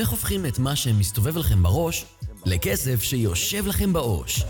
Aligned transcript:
איך 0.00 0.08
הופכים 0.08 0.46
את 0.46 0.58
מה 0.58 0.76
שמסתובב 0.76 1.36
לכם 1.36 1.62
בראש 1.62 2.04
לכסף 2.46 3.02
שיושב 3.02 3.66
לכם 3.66 3.92
בעו"ש? 3.92 4.42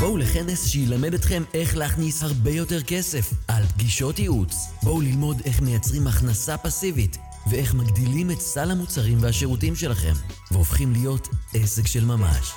בואו 0.00 0.16
לכנס 0.16 0.66
שילמד 0.66 1.14
אתכם 1.14 1.42
איך 1.54 1.76
להכניס 1.76 2.22
הרבה 2.22 2.50
יותר 2.50 2.82
כסף 2.82 3.32
על 3.48 3.66
פגישות 3.66 4.18
ייעוץ. 4.18 4.54
בואו 4.82 5.00
ללמוד 5.00 5.42
איך 5.44 5.60
מייצרים 5.60 6.06
הכנסה 6.06 6.58
פסיבית 6.58 7.18
ואיך 7.50 7.74
מגדילים 7.74 8.30
את 8.30 8.40
סל 8.40 8.70
המוצרים 8.70 9.18
והשירותים 9.20 9.76
שלכם 9.76 10.12
והופכים 10.50 10.92
להיות 10.92 11.28
עסק 11.54 11.86
של 11.86 12.04
ממש. 12.04 12.52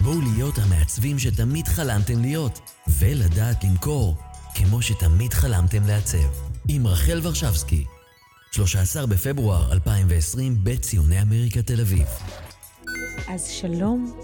בואו 0.00 0.20
להיות 0.20 0.58
המעצבים 0.58 1.18
שתמיד 1.18 1.68
חלמתם 1.68 2.20
להיות 2.20 2.60
ולדעת 2.98 3.64
למכור 3.64 4.16
כמו 4.54 4.82
שתמיד 4.82 5.34
חלמתם 5.34 5.86
לעצב. 5.86 6.50
עם 6.68 6.86
רחל 6.86 7.20
ורשבסקי, 7.22 7.84
13 8.52 9.06
בפברואר 9.06 9.72
2020, 9.72 10.54
בית 10.62 10.82
ציוני 10.82 11.22
אמריקה 11.22 11.62
תל 11.62 11.80
אביב. 11.80 12.06
אז 13.28 13.46
שלום, 13.46 14.20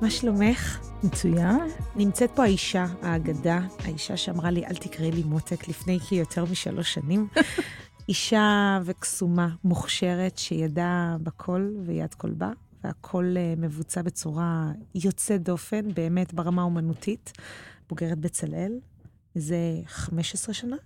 מה 0.00 0.10
שלומך? 0.10 0.78
מצוין. 1.02 1.58
נמצאת 1.96 2.30
פה 2.34 2.42
האישה, 2.42 2.86
האגדה, 3.02 3.60
האישה 3.78 4.16
שאמרה 4.16 4.50
לי, 4.50 4.66
אל 4.66 4.74
תקראי 4.74 5.10
לי 5.12 5.22
מותק 5.22 5.68
לפני 5.68 6.00
כיותר 6.00 6.44
משלוש 6.44 6.94
שנים. 6.94 7.28
אישה 8.08 8.78
וקסומה, 8.84 9.48
מוכשרת, 9.64 10.38
שידעה 10.38 11.16
בכל 11.22 11.70
ויד 11.86 12.14
כל 12.14 12.30
בה, 12.30 12.50
והכל 12.84 13.34
uh, 13.34 13.60
מבוצע 13.60 14.02
בצורה 14.02 14.72
יוצאת 14.94 15.42
דופן, 15.42 15.94
באמת 15.94 16.34
ברמה 16.34 16.62
האומנותית. 16.62 17.32
בוגרת 17.88 18.18
בצלאל, 18.18 18.72
זה 19.34 19.58
15 19.86 20.54
שנה? 20.54 20.76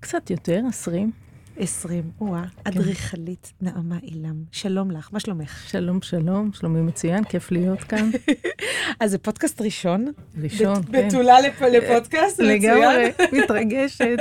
קצת 0.00 0.30
יותר, 0.30 0.60
20. 0.68 1.12
20, 1.58 2.02
וואה, 2.20 2.42
אדריכלית 2.64 3.52
נעמה 3.60 3.96
אילם. 4.02 4.34
שלום 4.52 4.90
לך, 4.90 5.08
מה 5.12 5.20
שלומך? 5.20 5.64
שלום, 5.68 6.02
שלום, 6.02 6.50
שלומי 6.52 6.80
מצוין, 6.80 7.24
כיף 7.24 7.50
להיות 7.52 7.84
כאן. 7.84 8.10
אז 9.00 9.10
זה 9.10 9.18
פודקאסט 9.18 9.60
ראשון. 9.60 10.12
ראשון, 10.42 10.82
כן. 10.92 11.08
בתולה 11.08 11.40
לפ- 11.40 11.62
לפודקאסט, 11.62 12.40
מצוין. 12.40 12.62
לגמרי, 12.62 13.10
מתרגשת. 13.42 14.18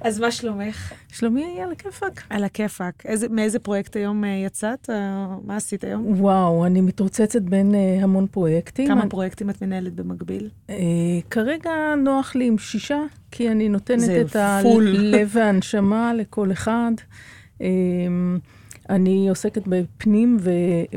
אז 0.00 0.20
מה 0.20 0.30
שלומך? 0.30 0.92
שלומי 1.12 1.60
על 1.62 1.72
הכיפאק. 1.72 2.22
על 2.30 2.44
הכיפאק. 2.44 3.06
איזה- 3.06 3.28
מאיזה 3.28 3.58
פרויקט 3.58 3.96
היום 3.96 4.24
אה, 4.24 4.28
יצאת? 4.46 4.90
אה, 4.90 5.26
מה 5.44 5.56
עשית 5.56 5.84
היום? 5.84 6.20
וואו, 6.20 6.66
אני 6.66 6.80
מתרוצצת 6.80 7.42
בין 7.42 7.74
uh, 7.74 8.02
המון 8.04 8.26
פרויקטים. 8.26 8.88
כמה 8.88 9.00
אני- 9.00 9.10
פרויקטים 9.10 9.50
את 9.50 9.62
מנהלת 9.62 9.94
במקביל? 9.94 10.48
Uh, 10.68 10.70
כרגע 11.30 11.70
נוח 12.04 12.34
לי 12.34 12.46
עם 12.46 12.58
שישה, 12.58 12.98
כי 13.30 13.50
אני 13.50 13.68
נותנת 13.68 14.10
את. 14.30 14.36
הלב 14.36 15.30
והנשמה 15.32 16.14
לכל 16.14 16.52
אחד. 16.52 16.92
Um, 17.58 17.62
אני 18.90 19.28
עוסקת 19.28 19.62
בפנים 19.66 20.36
ו- 20.40 20.50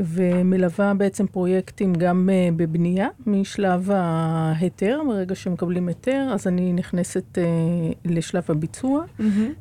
ומלווה 0.04 0.94
בעצם 0.94 1.28
פרויקטים 1.28 1.94
גם 1.94 2.30
uh, 2.30 2.56
בבנייה, 2.56 3.08
משלב 3.26 3.92
ההיתר, 3.92 5.02
ברגע 5.08 5.36
שמקבלים 5.36 5.88
היתר, 5.88 6.30
אז 6.34 6.48
אני 6.48 6.74
נכנסת 6.74 7.38
uh, 7.38 8.10
לשלב 8.12 8.44
הביצוע, 8.50 9.04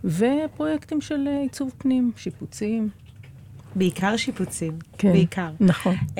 ופרויקטים 0.04 1.00
של 1.00 1.28
uh, 1.28 1.42
עיצוב 1.42 1.72
פנים, 1.78 2.12
שיפוצים. 2.16 2.88
בעיקר 3.74 4.16
שיפוצים. 4.16 4.78
כן. 4.98 5.12
בעיקר. 5.12 5.50
נכון. 5.60 5.94
Um, 5.94 6.14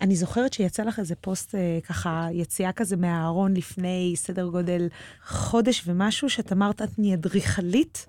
אני 0.00 0.16
זוכרת 0.16 0.52
שיצא 0.52 0.82
לך 0.82 0.98
איזה 0.98 1.14
פוסט, 1.14 1.54
uh, 1.54 1.86
ככה, 1.86 2.28
יציאה 2.32 2.72
כזה 2.72 2.96
מהארון 2.96 3.56
לפני 3.56 4.12
סדר 4.16 4.48
גודל 4.48 4.88
חודש 5.26 5.82
ומשהו, 5.86 6.30
שאת 6.30 6.52
אמרת, 6.52 6.82
את 6.82 6.98
נהיית 6.98 7.18
אדריכלית 7.26 8.06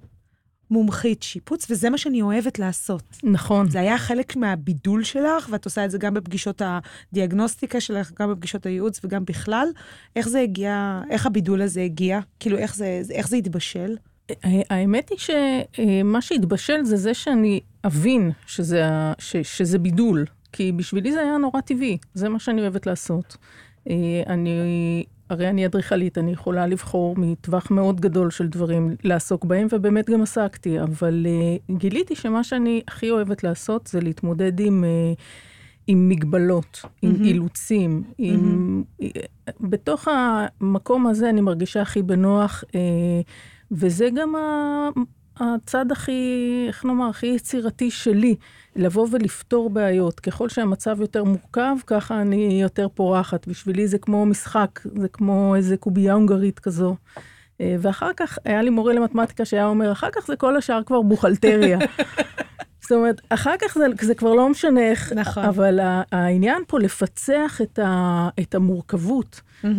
מומחית 0.72 1.24
שיפוץ, 1.24 1.72
וזה 1.72 1.90
מה 1.90 1.98
שאני 1.98 2.22
אוהבת 2.22 2.60
לעשות. 2.60 3.04
נכון. 3.24 3.70
זה 3.70 3.80
היה 3.80 3.98
חלק 3.98 4.36
מהבידול 4.36 5.04
שלך, 5.04 5.48
ואת 5.50 5.66
עושה 5.66 5.86
את 5.86 5.92
זה 5.92 5.98
גם 5.98 6.14
בפגישות 6.14 6.62
הדיאגנוסטיקה 6.66 7.82
שלך, 7.82 8.12
גם 8.20 8.32
בפגישות 8.32 8.66
הייעוץ 8.66 9.00
וגם 9.04 9.26
בכלל. 9.26 9.68
איך 10.16 10.30
זה 10.30 10.40
הגיע, 10.40 11.02
איך 11.10 11.26
הבידול 11.26 11.62
הזה 11.62 11.82
הגיע? 11.82 12.20
כאילו, 12.40 12.58
איך 12.58 12.76
זה, 12.76 13.02
איך 13.12 13.28
זה 13.28 13.36
התבשל? 13.36 13.96
האמת 14.44 15.10
היא 15.10 15.18
שמה 15.18 16.22
שהתבשל 16.22 16.84
זה 16.84 16.98
זה 16.98 17.14
שאני 17.14 17.60
אבין 17.86 18.32
שזה, 18.46 18.84
ש, 19.20 19.36
שזה 19.36 19.80
בידול, 19.80 20.26
כי 20.52 20.72
בשבילי 20.72 21.12
זה 21.12 21.22
היה 21.22 21.38
נורא 21.38 21.62
טבעי, 21.62 21.98
זה 22.14 22.30
מה 22.30 22.40
שאני 22.40 22.62
אוהבת 22.62 22.88
לעשות. 22.88 23.38
אה, 23.90 23.96
אני, 24.28 25.04
הרי 25.34 25.50
אני 25.50 25.66
אדריכלית, 25.66 26.18
אני 26.18 26.32
יכולה 26.32 26.68
לבחור 26.68 27.16
מטווח 27.18 27.72
מאוד 27.72 28.02
גדול 28.02 28.32
של 28.32 28.48
דברים 28.48 28.96
לעסוק 29.04 29.46
בהם, 29.46 29.68
ובאמת 29.72 30.10
גם 30.10 30.22
עסקתי, 30.22 30.82
אבל 30.82 31.26
אה, 31.30 31.76
גיליתי 31.78 32.16
שמה 32.16 32.44
שאני 32.44 32.82
הכי 32.88 33.12
אוהבת 33.12 33.44
לעשות 33.44 33.88
זה 33.88 34.00
להתמודד 34.02 34.60
עם... 34.60 34.84
אה, 34.84 35.14
עם 35.88 36.10
מגבלות, 36.10 36.82
עם 37.02 37.12
מהמם. 37.12 37.24
אילוצים, 37.26 38.04
עם... 38.18 38.84
בתוך 39.60 40.08
המקום 40.08 41.08
הזה 41.08 41.30
אני 41.30 41.42
מרגישה 41.42 41.82
הכי 41.82 42.02
בנוח, 42.02 42.64
אה, 42.76 42.80
וזה 43.72 44.10
גם 44.16 44.36
ה- 44.36 44.90
הצד 45.38 45.92
הכי, 45.92 46.66
איך 46.68 46.86
נאמר, 46.86 47.10
הכי 47.10 47.28
יצירתי 47.28 47.92
שלי, 47.92 48.36
לבוא 48.76 49.08
ולפתור 49.12 49.70
בעיות. 49.70 50.20
ככל 50.20 50.50
שהמצב 50.50 51.02
יותר 51.02 51.24
מורכב, 51.24 51.76
ככה 51.88 52.22
אני 52.22 52.62
יותר 52.62 52.88
פורחת. 52.94 53.48
בשבילי 53.48 53.88
זה 53.88 53.98
כמו 53.98 54.26
משחק, 54.26 54.80
זה 54.96 55.08
כמו 55.08 55.56
איזה 55.56 55.78
קובייה 55.78 56.14
הונגרית 56.14 56.60
כזו. 56.60 56.96
אה, 57.62 57.76
ואחר 57.80 58.12
כך, 58.18 58.38
היה 58.46 58.62
לי 58.62 58.70
מורה 58.70 58.94
למתמטיקה 58.94 59.46
שהיה 59.46 59.66
אומר, 59.66 59.92
אחר 59.92 60.10
כך 60.12 60.28
זה 60.28 60.36
כל 60.36 60.58
השאר 60.58 60.84
כבר 60.86 61.02
בוכלטריה. 61.02 61.80
זאת 62.82 62.92
אומרת, 62.92 63.22
אחר 63.30 63.54
כך 63.62 63.78
זה, 63.78 63.86
זה 64.02 64.16
כבר 64.16 64.34
לא 64.34 64.50
משנה 64.50 64.90
איך, 64.90 65.14
נכון. 65.14 65.44
אבל 65.44 65.80
העניין 66.12 66.62
פה 66.68 66.80
לפצח 66.80 67.62
את, 67.64 67.80
ה, 67.80 68.30
את 68.40 68.56
המורכבות, 68.56 69.42
אה, 69.64 69.70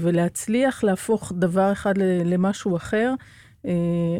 ולהצליח 0.00 0.84
להפוך 0.84 1.32
דבר 1.36 1.72
אחד 1.72 1.94
למשהו 2.24 2.76
אחר, 2.76 3.14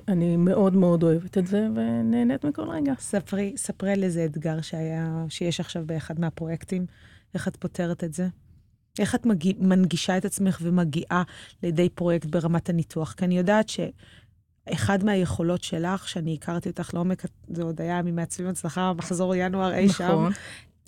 אני 0.08 0.36
מאוד 0.36 0.76
מאוד 0.76 1.02
אוהבת 1.02 1.38
את 1.38 1.46
זה, 1.46 1.68
ונהנית 1.74 2.44
מכל 2.44 2.68
רגע. 2.70 2.92
ספרי, 2.98 3.52
ספרי 3.56 3.92
על 3.92 4.02
איזה 4.02 4.24
אתגר 4.24 4.60
שהיה, 4.60 5.24
שיש 5.28 5.60
עכשיו 5.60 5.82
באחד 5.86 6.20
מהפרויקטים, 6.20 6.86
איך 7.34 7.48
את 7.48 7.56
פותרת 7.56 8.04
את 8.04 8.14
זה? 8.14 8.28
איך 8.98 9.14
את 9.14 9.26
מגיע, 9.26 9.52
מנגישה 9.58 10.16
את 10.16 10.24
עצמך 10.24 10.58
ומגיעה 10.62 11.22
לידי 11.62 11.88
פרויקט 11.88 12.26
ברמת 12.26 12.68
הניתוח? 12.68 13.12
כי 13.12 13.24
אני 13.24 13.38
יודעת 13.38 13.66
שאחד 13.68 15.04
מהיכולות 15.04 15.62
שלך, 15.62 16.08
שאני 16.08 16.34
הכרתי 16.34 16.68
אותך 16.68 16.94
לעומק, 16.94 17.22
זה 17.48 17.62
עוד 17.62 17.80
היה 17.80 18.02
ממעצבים 18.02 18.48
הצלחה, 18.48 18.92
מחזור 18.92 19.34
ינואר 19.34 19.74
אי 19.74 19.88
שם, 19.88 20.04
נכון. 20.04 20.32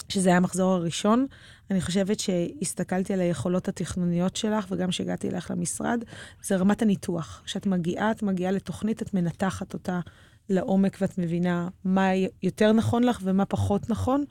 שזה 0.09 0.28
היה 0.28 0.36
המחזור 0.36 0.72
הראשון. 0.72 1.26
אני 1.70 1.81
חושבת 1.81 2.20
שהסתכלתי 2.20 3.12
על 3.12 3.20
היכולות 3.20 3.69
התכנוניות 3.69 4.36
שלך, 4.36 4.66
וגם 4.70 4.88
כשהגעתי 4.88 5.28
אלייך 5.28 5.50
למשרד, 5.50 6.04
זה 6.42 6.56
רמת 6.56 6.82
הניתוח. 6.82 7.42
כשאת 7.44 7.66
מגיעה, 7.66 8.10
את 8.10 8.22
מגיעה 8.22 8.53
לתוכנית, 8.53 9.03
את 9.03 9.14
מנתחת 9.14 9.75
אותה 9.75 10.00
לעומק, 10.48 10.97
ואת 11.00 11.19
מבינה 11.19 11.69
מה 11.84 12.09
יותר 12.42 12.72
נכון 12.72 13.04
לך 13.04 13.20
ומה 13.22 13.44
פחות 13.44 13.91
נכון, 13.91 14.25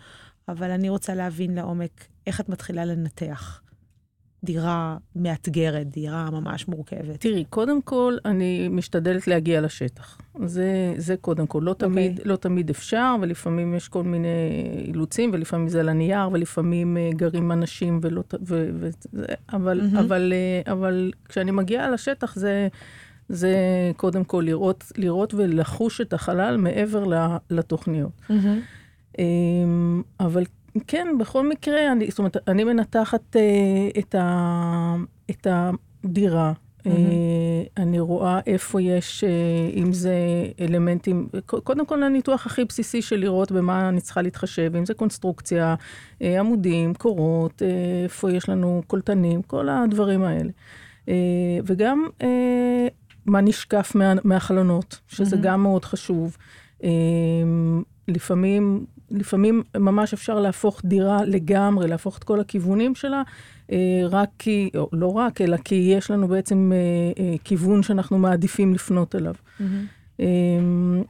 אבל 0.47 0.71
אני 0.71 0.89
רוצה 0.89 1.15
להבין 1.15 1.55
לעומק 1.55 2.05
איך 2.27 2.41
את 2.41 2.49
מתחילה 2.49 2.85
לנתח. 2.85 3.61
דירה 4.43 4.97
מאתגרת, 5.15 5.87
דירה 5.87 6.29
ממש 6.31 6.67
מורכבת. 6.67 7.19
תראי, 7.19 7.45
קודם 7.49 7.81
כל, 7.81 8.17
אני 8.25 8.67
משתדלת 8.71 9.27
להגיע 9.27 9.61
לשטח. 9.61 10.17
זה, 10.45 10.93
זה 10.97 11.15
קודם 11.17 11.47
כל. 11.47 11.61
לא 11.63 11.73
תמיד, 11.73 12.19
לא 12.25 12.35
תמיד 12.35 12.69
אפשר, 12.69 13.15
ולפעמים 13.21 13.75
יש 13.75 13.87
כל 13.87 14.03
מיני 14.03 14.27
אילוצים, 14.87 15.29
ולפעמים 15.33 15.67
זה 15.67 15.79
על 15.79 15.89
הנייר, 15.89 16.29
ולפעמים 16.31 16.97
אה, 16.97 17.09
גרים 17.15 17.51
אנשים, 17.51 17.99
ולא... 18.01 18.23
ו, 18.41 18.69
ו, 18.79 18.89
זה, 19.11 19.25
אבל, 19.53 19.81
מהמם. 19.81 19.97
אבל, 19.97 20.33
אה, 20.33 20.73
אבל 20.73 21.11
כשאני 21.29 21.51
מגיעה 21.51 21.89
לשטח, 21.89 22.35
זה, 22.35 22.67
זה 23.29 23.55
קודם 23.95 24.23
כל 24.23 24.43
לראות, 24.45 24.91
לראות 24.97 25.33
ולחוש 25.33 26.01
את 26.01 26.13
החלל 26.13 26.57
מעבר 26.57 27.03
לתוכניות. 27.49 28.11
אמ, 29.19 30.01
אבל 30.19 30.43
כן, 30.87 31.07
בכל 31.19 31.49
מקרה, 31.49 31.91
אני, 31.91 32.07
זאת 32.09 32.19
אומרת, 32.19 32.37
אני 32.47 32.63
מנתחת 32.63 33.35
אה, 33.35 33.89
את, 33.99 34.15
ה, 34.15 34.95
את 35.29 35.47
הדירה. 35.49 36.53
אה, 36.87 37.63
אני 37.77 37.99
רואה 37.99 38.39
איפה 38.47 38.81
יש, 38.81 39.23
אה, 39.23 39.29
אם 39.73 39.93
זה 39.93 40.15
אלמנטים, 40.59 41.29
קודם 41.45 41.85
כל 41.85 42.03
הניתוח 42.03 42.45
הכי 42.45 42.65
בסיסי 42.65 43.01
של 43.01 43.15
לראות 43.15 43.51
במה 43.51 43.89
אני 43.89 44.01
צריכה 44.01 44.21
להתחשב, 44.21 44.71
אם 44.75 44.85
זה 44.85 44.93
קונסטרוקציה, 44.93 45.75
אה, 46.21 46.39
עמודים, 46.39 46.93
קורות, 46.93 47.61
אה, 47.61 47.67
איפה 48.03 48.31
יש 48.31 48.49
לנו 48.49 48.81
קולטנים, 48.87 49.41
כל 49.41 49.69
הדברים 49.69 50.23
האלה. 50.23 50.49
אה, 51.09 51.13
וגם 51.65 52.07
אה, 52.21 52.87
מה 53.25 53.41
נשקף 53.41 53.91
מה, 53.95 54.13
מהחלונות, 54.23 54.99
שזה 55.07 55.35
מהמם. 55.35 55.47
גם 55.47 55.61
מאוד 55.61 55.85
חשוב. 55.85 56.37
אה, 56.83 56.89
לפעמים, 58.07 58.85
לפעמים 59.11 59.63
ממש 59.77 60.13
אפשר 60.13 60.39
להפוך 60.39 60.81
דירה 60.85 61.25
לגמרי, 61.25 61.87
להפוך 61.87 62.17
את 62.17 62.23
כל 62.23 62.39
הכיוונים 62.39 62.95
שלה, 62.95 63.21
אה, 63.71 64.01
רק 64.09 64.29
כי, 64.39 64.69
או 64.75 64.89
לא 64.93 65.07
רק, 65.13 65.41
אלא 65.41 65.57
כי 65.57 65.75
יש 65.75 66.11
לנו 66.11 66.27
בעצם 66.27 66.71
אה, 66.73 67.23
אה, 67.23 67.35
כיוון 67.43 67.83
שאנחנו 67.83 68.17
מעדיפים 68.17 68.73
לפנות 68.73 69.15
אליו. 69.15 69.33
מהמם. 69.59 69.85
אמ, 70.19 71.03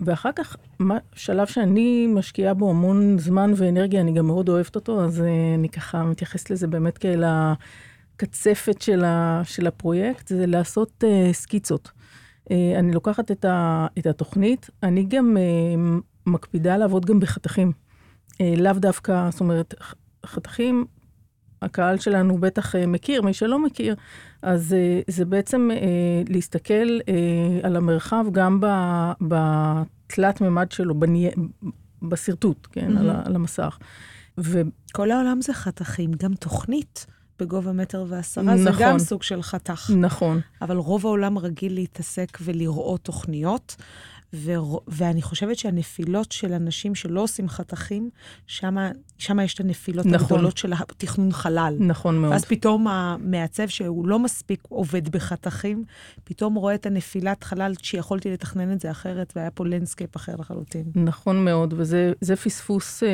ואחר 0.00 0.32
כך, 0.32 0.56
מה, 0.78 0.98
שלב 1.14 1.46
שאני 1.46 2.06
משקיעה 2.06 2.54
בו 2.54 2.70
המון 2.70 3.18
זמן 3.18 3.52
ואנרגיה, 3.56 4.00
אני 4.00 4.12
גם 4.12 4.26
מאוד 4.26 4.48
אוהבת 4.48 4.74
אותו, 4.74 5.04
אז 5.04 5.22
אני 5.58 5.68
ככה 5.68 6.04
מתייחסת 6.04 6.50
לזה 6.50 6.66
באמת 6.66 6.98
כאל 6.98 7.24
הקצפת 7.26 8.82
של, 8.82 9.04
ה, 9.04 9.42
של 9.44 9.66
הפרויקט, 9.66 10.28
זה 10.28 10.46
לעשות 10.46 11.04
uh, 11.04 11.32
סקיצות. 11.32 11.90
Uh, 12.44 12.52
אני 12.78 12.92
לוקחת 12.92 13.30
את, 13.30 13.44
ה, 13.44 13.86
את 13.98 14.06
התוכנית, 14.06 14.70
אני 14.82 15.04
גם 15.08 15.36
uh, 15.36 16.02
מקפידה 16.26 16.76
לעבוד 16.76 17.06
גם 17.06 17.20
בחתכים. 17.20 17.72
Uh, 18.32 18.36
לאו 18.56 18.72
דווקא, 18.72 19.28
זאת 19.30 19.40
אומרת, 19.40 19.74
חתכים, 20.26 20.84
הקהל 21.62 21.98
שלנו 21.98 22.38
בטח 22.38 22.74
uh, 22.74 22.78
מכיר, 22.86 23.22
מי 23.22 23.32
שלא 23.32 23.58
מכיר, 23.58 23.94
אז 24.42 24.72
uh, 24.72 25.12
זה 25.12 25.24
בעצם 25.24 25.68
להסתכל 26.28 26.98
על 27.62 27.76
המרחב 27.76 28.24
גם 28.32 28.60
בתלת 29.20 30.40
מימד 30.40 30.72
שלו, 30.72 31.00
בני... 31.00 31.30
בשרטוט, 32.02 32.68
כן, 32.72 32.96
mm-hmm. 32.96 33.00
על, 33.00 33.10
על 33.24 33.34
המסך. 33.34 33.78
ו... 34.38 34.62
כל 34.92 35.10
העולם 35.10 35.40
זה 35.40 35.54
חתכים, 35.54 36.12
גם 36.12 36.34
תוכנית. 36.34 37.06
בגובה 37.38 37.72
מטר 37.72 38.04
ועשרה, 38.08 38.44
נכון, 38.44 38.58
זה 38.58 38.70
גם 38.78 38.98
סוג 38.98 39.22
של 39.22 39.42
חתך. 39.42 39.90
נכון. 39.96 40.40
אבל 40.62 40.76
רוב 40.76 41.06
העולם 41.06 41.38
רגיל 41.38 41.74
להתעסק 41.74 42.38
ולראות 42.40 43.00
תוכניות, 43.00 43.76
ו- 44.34 44.78
ואני 44.88 45.22
חושבת 45.22 45.58
שהנפילות 45.58 46.32
של 46.32 46.52
אנשים 46.52 46.94
שלא 46.94 47.20
עושים 47.20 47.48
חתכים, 47.48 48.10
שם 48.46 49.40
יש 49.42 49.54
את 49.54 49.60
הנפילות 49.60 50.06
נכון. 50.06 50.24
הגדולות 50.24 50.56
של 50.56 50.72
התכנון 50.72 51.32
חלל. 51.32 51.76
נכון 51.80 52.18
מאוד. 52.18 52.32
ואז 52.32 52.44
פתאום 52.44 52.88
המעצב, 52.88 53.68
שהוא 53.68 54.08
לא 54.08 54.18
מספיק 54.18 54.62
עובד 54.68 55.08
בחתכים, 55.08 55.84
פתאום 56.24 56.54
רואה 56.54 56.74
את 56.74 56.86
הנפילת 56.86 57.44
חלל, 57.44 57.72
שיכולתי 57.82 58.30
לתכנן 58.30 58.72
את 58.72 58.80
זה 58.80 58.90
אחרת, 58.90 59.32
והיה 59.36 59.50
פה 59.50 59.66
landscape 59.66 60.16
אחר 60.16 60.34
לחלוטין. 60.38 60.84
נכון 60.94 61.44
מאוד, 61.44 61.74
וזה 61.76 62.36
פספוס 62.36 63.02
אה, 63.02 63.08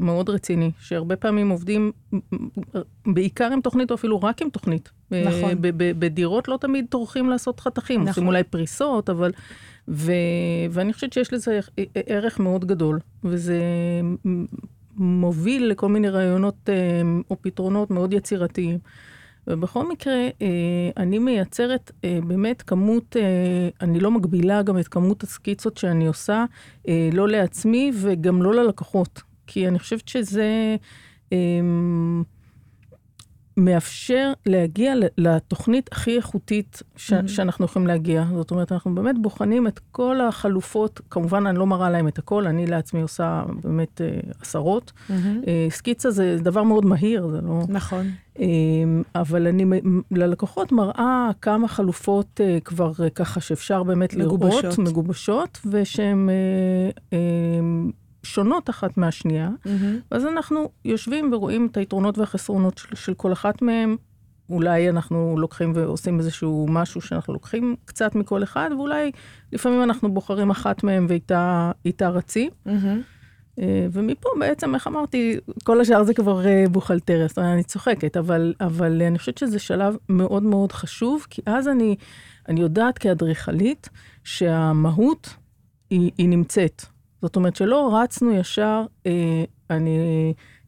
מאוד 0.00 0.30
רציני, 0.30 0.70
שהרבה 0.80 1.16
פעמים 1.16 1.50
עובדים 1.50 1.92
בעיקר 3.06 3.52
עם 3.52 3.60
תוכנית, 3.60 3.90
או 3.90 3.94
אפילו 3.94 4.22
רק 4.22 4.42
עם 4.42 4.50
תוכנית. 4.50 4.90
נכון. 5.10 5.50
בדירות 5.98 6.48
לא 6.48 6.58
תמיד 6.60 6.86
טורחים 6.88 7.30
לעשות 7.30 7.60
חתכים, 7.60 8.00
נכון. 8.00 8.08
עושים 8.08 8.26
אולי 8.26 8.42
פריסות, 8.42 9.10
אבל... 9.10 9.32
ו, 9.88 10.12
ואני 10.70 10.92
חושבת 10.92 11.12
שיש 11.12 11.32
לזה 11.32 11.60
ערך 12.06 12.40
מאוד 12.40 12.64
גדול, 12.64 12.98
וזה 13.24 13.60
מוביל 14.96 15.66
לכל 15.66 15.88
מיני 15.88 16.08
רעיונות 16.08 16.68
אה, 16.68 17.02
או 17.30 17.36
פתרונות 17.42 17.90
מאוד 17.90 18.12
יצירתיים. 18.12 18.78
ובכל 19.46 19.88
מקרה, 19.88 20.14
אה, 20.14 20.90
אני 20.96 21.18
מייצרת 21.18 21.92
אה, 22.04 22.18
באמת 22.26 22.62
כמות, 22.62 23.16
אני 23.80 24.00
לא 24.00 24.10
מגבילה 24.10 24.62
גם 24.62 24.78
את 24.78 24.88
כמות 24.88 25.22
הסקיצות 25.22 25.76
שאני 25.76 26.06
עושה, 26.06 26.44
לא 27.12 27.28
לעצמי 27.28 27.92
וגם 27.94 28.42
לא 28.42 28.54
ללקוחות. 28.54 29.22
כי 29.46 29.68
אני 29.68 29.78
חושבת 29.78 30.08
שזה... 30.08 30.76
מאפשר 33.56 34.32
להגיע 34.46 34.94
לתוכנית 35.18 35.88
הכי 35.92 36.16
איכותית 36.16 36.82
ש- 36.96 37.12
mm-hmm. 37.12 37.28
שאנחנו 37.28 37.64
יכולים 37.64 37.88
להגיע. 37.88 38.24
זאת 38.36 38.50
אומרת, 38.50 38.72
אנחנו 38.72 38.94
באמת 38.94 39.16
בוחנים 39.18 39.66
את 39.66 39.80
כל 39.92 40.20
החלופות, 40.20 41.00
כמובן 41.10 41.46
אני 41.46 41.58
לא 41.58 41.66
מראה 41.66 41.90
להם 41.90 42.08
את 42.08 42.18
הכל, 42.18 42.46
אני 42.46 42.66
לעצמי 42.66 43.02
עושה 43.02 43.42
באמת 43.62 44.00
אה, 44.00 44.06
עשרות. 44.40 44.92
Mm-hmm. 44.96 45.12
אה, 45.46 45.66
סקיצה 45.70 46.10
זה 46.10 46.36
דבר 46.40 46.62
מאוד 46.62 46.84
מהיר, 46.86 47.28
זה 47.28 47.40
לא... 47.40 47.62
נכון. 47.68 48.10
אה, 48.38 48.44
אבל 49.14 49.46
אני 49.46 49.64
ללקוחות 50.10 50.72
מראה 50.72 51.30
כמה 51.42 51.68
חלופות 51.68 52.40
אה, 52.40 52.58
כבר 52.64 52.92
אה, 53.02 53.10
ככה 53.10 53.40
שאפשר 53.40 53.82
באמת 53.82 54.14
מגובשות. 54.14 54.64
לראות, 54.64 54.78
מגובשות, 54.78 55.58
ושהן... 55.70 56.28
אה, 56.28 56.34
אה, 57.12 57.18
שונות 58.26 58.70
אחת 58.70 58.96
מהשנייה, 58.96 59.50
mm-hmm. 59.64 59.68
ואז 60.10 60.26
אנחנו 60.26 60.70
יושבים 60.84 61.32
ורואים 61.32 61.68
את 61.72 61.76
היתרונות 61.76 62.18
והחסרונות 62.18 62.78
של, 62.78 62.96
של 62.96 63.14
כל 63.14 63.32
אחת 63.32 63.62
מהן. 63.62 63.96
אולי 64.50 64.90
אנחנו 64.90 65.34
לוקחים 65.38 65.72
ועושים 65.74 66.18
איזשהו 66.18 66.66
משהו 66.68 67.00
שאנחנו 67.00 67.32
לוקחים 67.32 67.76
קצת 67.84 68.14
מכל 68.14 68.42
אחד, 68.42 68.70
ואולי 68.72 69.10
לפעמים 69.52 69.82
אנחנו 69.82 70.14
בוחרים 70.14 70.50
אחת 70.50 70.84
מהן 70.84 71.06
ואיתה 71.08 72.08
רצים. 72.08 72.50
Mm-hmm. 72.66 73.60
ומפה 73.92 74.28
בעצם, 74.38 74.74
איך 74.74 74.86
אמרתי, 74.86 75.36
כל 75.64 75.80
השאר 75.80 76.04
זה 76.04 76.14
כבר 76.14 76.46
אה, 76.46 76.64
בוכלטריה, 76.70 77.28
זאת 77.28 77.38
אומרת, 77.38 77.52
אני 77.52 77.62
צוחקת, 77.62 78.16
אבל, 78.16 78.54
אבל 78.60 79.02
אני 79.02 79.18
חושבת 79.18 79.38
שזה 79.38 79.58
שלב 79.58 79.96
מאוד 80.08 80.42
מאוד 80.42 80.72
חשוב, 80.72 81.26
כי 81.30 81.42
אז 81.46 81.68
אני, 81.68 81.96
אני 82.48 82.60
יודעת 82.60 82.98
כאדריכלית 82.98 83.88
שהמהות 84.24 85.34
היא, 85.90 86.10
היא 86.18 86.28
נמצאת. 86.28 86.82
זאת 87.22 87.36
אומרת 87.36 87.56
שלא 87.56 87.98
רצנו 88.02 88.32
ישר, 88.32 88.82
אה, 89.06 89.44
אני 89.70 89.98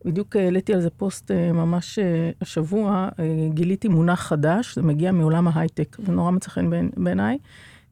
בדיוק 0.04 0.36
העליתי 0.36 0.74
על 0.74 0.80
זה 0.80 0.90
פוסט 0.90 1.30
אה, 1.30 1.52
ממש 1.52 1.98
אה, 1.98 2.30
השבוע, 2.40 3.08
אה, 3.18 3.48
גיליתי 3.48 3.88
מונח 3.88 4.20
חדש, 4.20 4.74
זה 4.74 4.82
מגיע 4.82 5.12
מעולם 5.12 5.48
ההייטק, 5.48 5.96
זה 6.06 6.12
נורא 6.12 6.30
מצא 6.30 6.50
חן 6.50 6.70
בעיניי, 6.96 7.38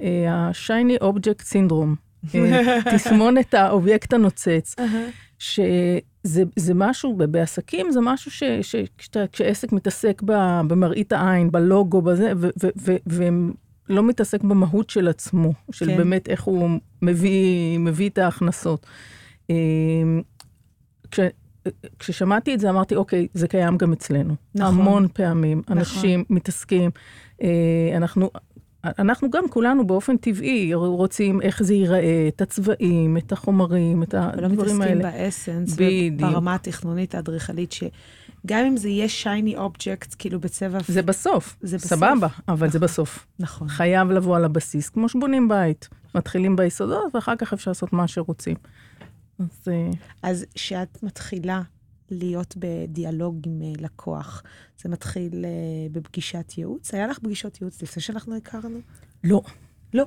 אה, 0.01 0.33
ה-Shiny 0.33 1.03
Object 1.03 1.43
Syndrome, 1.53 2.35
אה, 2.35 2.79
תסמונת 2.95 3.55
האובייקט 3.55 4.13
הנוצץ. 4.13 4.75
שזה 5.39 6.75
משהו, 6.75 7.17
בעסקים 7.17 7.91
זה 7.91 8.01
משהו 8.03 8.31
שכשעסק 8.99 9.73
מתעסק 9.73 10.23
במראית 10.67 11.13
העין, 11.13 11.53
בלוגו, 11.53 12.03
בזה, 12.03 12.33
והם 13.07 13.53
לא 13.89 14.03
מתעסק 14.03 14.43
במהות 14.43 14.91
של 14.91 15.09
עצמו, 15.09 15.53
של 15.71 15.87
כן. 15.87 15.97
באמת 15.97 16.29
איך 16.29 16.43
הוא 16.43 16.71
מביא, 17.03 17.79
מביא 17.79 18.09
את 18.09 18.19
ההכנסות. 18.19 18.87
אמ, 19.51 20.23
כש, 21.11 21.21
כששמעתי 21.99 22.55
את 22.55 22.61
זה 22.61 22.71
אמרתי, 22.71 22.97
אוקיי, 22.97 23.27
זה 23.35 23.49
קיים 23.49 23.77
גם 23.77 23.93
אצלנו. 23.93 24.35
נכון. 24.55 24.75
המון 24.81 25.09
פעמים 25.13 25.63
נכון. 25.65 25.79
אנשים 25.79 26.21
נכון. 26.21 26.37
מתעסקים, 26.37 26.91
אה, 27.43 27.49
אנחנו... 27.97 28.31
אנחנו 28.99 29.31
גם 29.31 29.49
כולנו 29.49 29.87
באופן 29.87 30.17
טבעי 30.17 30.75
רוצים 30.75 31.43
איך 31.43 31.63
זה 31.63 31.75
ייראה, 31.75 32.29
את 32.29 32.41
הצבעים, 32.41 33.17
את 33.17 33.33
החומרים, 33.33 34.03
את 34.03 34.15
הדברים 34.15 34.83
האלה. 34.83 34.93
ולא 34.93 35.03
מתעסקים 35.03 35.03
באסנס, 35.03 35.75
בדיוק. 35.75 36.21
ברמה 36.21 36.55
התכנונית 36.55 37.15
האדריכלית, 37.15 37.73
ש... 37.73 37.85
גם 38.47 38.65
אם 38.65 38.77
זה 38.77 38.89
יהיה 38.89 39.09
שייני 39.09 39.57
אובייקט, 39.57 40.15
כאילו 40.19 40.41
בצבע... 40.41 40.79
זה 40.89 41.03
בסוף, 41.03 41.57
זה 41.61 41.77
בסוף. 41.77 41.91
סבבה, 41.91 42.29
אבל 42.49 42.57
נכון, 42.57 42.71
זה 42.71 42.79
בסוף. 42.79 43.27
נכון. 43.39 43.69
חייב 43.69 44.11
לבוא 44.11 44.37
על 44.37 44.45
הבסיס, 44.45 44.89
כמו 44.89 45.09
שבונים 45.09 45.49
בית. 45.49 45.89
מתחילים 46.15 46.57
ביסודות, 46.57 47.15
ואחר 47.15 47.37
כך 47.37 47.53
אפשר 47.53 47.71
לעשות 47.71 47.93
מה 47.93 48.09
שרוצים. 48.09 48.57
אז... 49.39 49.69
אה, 49.69 49.91
אז 50.23 50.47
כשאת 50.55 51.03
מתחילה 51.03 51.63
להיות 52.11 52.55
בדיאלוג 52.59 53.41
עם 53.47 53.63
אה, 53.63 53.73
לקוח, 53.79 54.43
זה 54.83 54.89
מתחיל 54.89 55.45
אה, 55.45 55.51
בפגישת 55.93 56.53
ייעוץ? 56.59 56.95
היה 56.95 57.07
לך 57.07 57.19
פגישות 57.19 57.61
ייעוץ 57.61 57.83
לפני 57.83 58.03
שאנחנו 58.03 58.37
הכרנו? 58.37 58.79
לא. 59.25 59.43
לא. 59.95 60.05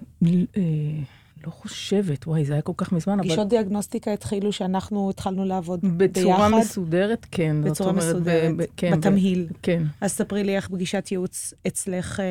לא 1.45 1.51
חושבת, 1.51 2.27
וואי, 2.27 2.45
זה 2.45 2.53
היה 2.53 2.61
כל 2.61 2.73
כך 2.77 2.91
מזמן, 2.91 3.13
אבל... 3.13 3.23
פגישות 3.23 3.47
דיאגנוסטיקה 3.47 4.13
התחילו 4.13 4.51
שאנחנו 4.51 5.09
התחלנו 5.09 5.45
לעבוד 5.45 5.79
בצורה 5.97 6.07
ביחד? 6.07 6.47
בצורה 6.47 6.49
מסודרת, 6.59 7.25
כן. 7.31 7.55
בצורה 7.63 7.89
אומרת, 7.89 8.05
מסודרת, 8.05 8.57
ב- 8.57 8.61
ב- 8.61 8.65
כן, 8.77 8.99
בתמהיל. 8.99 9.47
ב- 9.49 9.55
כן. 9.61 9.83
אז 10.01 10.11
ספרי 10.11 10.43
לי 10.43 10.55
איך 10.55 10.67
פגישת 10.67 11.07
ייעוץ 11.11 11.53
אצלך 11.67 12.19
אה, 12.19 12.25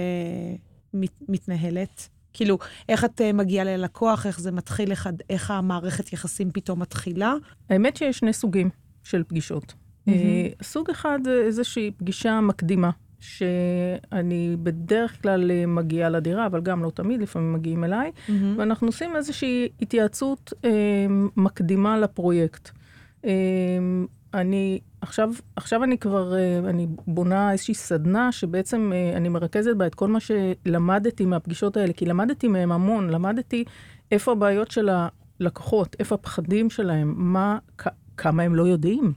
מת, 0.94 1.22
מתנהלת. 1.28 2.08
כאילו, 2.32 2.58
איך 2.88 3.04
את 3.04 3.20
אה, 3.20 3.32
מגיעה 3.32 3.64
ללקוח, 3.64 4.26
איך 4.26 4.40
זה 4.40 4.52
מתחיל, 4.52 4.90
איך, 4.90 5.08
איך 5.30 5.50
המערכת 5.50 6.12
יחסים 6.12 6.50
פתאום 6.52 6.80
מתחילה? 6.80 7.34
האמת 7.70 7.96
שיש 7.96 8.18
שני 8.18 8.32
סוגים 8.32 8.70
של 9.04 9.22
פגישות. 9.28 9.64
Mm-hmm. 9.72 10.10
אה, 10.10 10.48
סוג 10.62 10.90
אחד 10.90 11.18
זה 11.24 11.42
איזושהי 11.46 11.90
פגישה 11.96 12.40
מקדימה. 12.40 12.90
שאני 13.20 14.56
בדרך 14.62 15.22
כלל 15.22 15.50
אה, 15.50 15.66
מגיעה 15.66 16.08
לדירה, 16.10 16.46
אבל 16.46 16.60
גם 16.60 16.82
לא 16.82 16.90
תמיד, 16.90 17.22
לפעמים 17.22 17.52
מגיעים 17.52 17.84
אליי, 17.84 18.10
mm-hmm. 18.10 18.32
ואנחנו 18.56 18.87
עושים 18.87 19.16
איזושהי 19.16 19.68
התייעצות 19.80 20.52
אה, 20.64 21.06
מקדימה 21.37 21.98
לפרויקט. 21.98 22.70
אה, 23.25 23.30
אני, 24.34 24.80
עכשיו, 25.00 25.30
עכשיו 25.56 25.84
אני 25.84 25.98
כבר, 25.98 26.34
אה, 26.37 26.58
אני 26.58 26.87
בונה 27.06 27.52
איזושהי 27.52 27.75
סדנה 27.75 28.32
שבעצם 28.32 28.92
אה, 28.94 29.16
אני 29.16 29.28
מרכזת 29.28 29.76
בה 29.76 29.87
את 29.87 29.94
כל 29.94 30.08
מה 30.08 30.18
שלמדתי 30.20 31.25
מהפגישות 31.25 31.76
האלה, 31.76 31.92
כי 31.92 32.06
למדתי 32.06 32.48
מהם 32.48 32.72
המון, 32.72 33.10
למדתי 33.10 33.64
איפה 34.12 34.32
הבעיות 34.32 34.70
של 34.70 34.88
הלקוחות, 35.40 35.96
איפה 35.98 36.14
הפחדים 36.14 36.70
שלהם, 36.70 37.14
מה, 37.16 37.58
כמה 38.16 38.42
הם 38.42 38.54
לא 38.54 38.62
יודעים. 38.62 39.12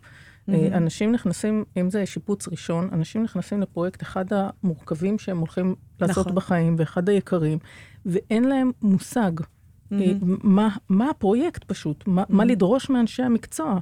Mm-hmm. 0.49 0.53
אנשים 0.77 1.11
נכנסים, 1.11 1.63
אם 1.77 1.89
זה 1.89 2.05
שיפוץ 2.05 2.47
ראשון, 2.47 2.89
אנשים 2.91 3.23
נכנסים 3.23 3.61
לפרויקט 3.61 4.01
אחד 4.01 4.25
המורכבים 4.31 5.19
שהם 5.19 5.37
הולכים 5.37 5.75
לעשות 5.99 6.25
נכון. 6.25 6.35
בחיים, 6.35 6.75
ואחד 6.77 7.09
היקרים, 7.09 7.57
ואין 8.05 8.43
להם 8.43 8.71
מושג 8.81 9.31
mm-hmm. 9.39 9.95
מה, 10.23 10.69
מה 10.89 11.09
הפרויקט 11.09 11.63
פשוט, 11.63 12.07
מה, 12.07 12.23
mm-hmm. 12.23 12.25
מה 12.29 12.45
לדרוש 12.45 12.89
מאנשי 12.89 13.23
המקצוע. 13.23 13.79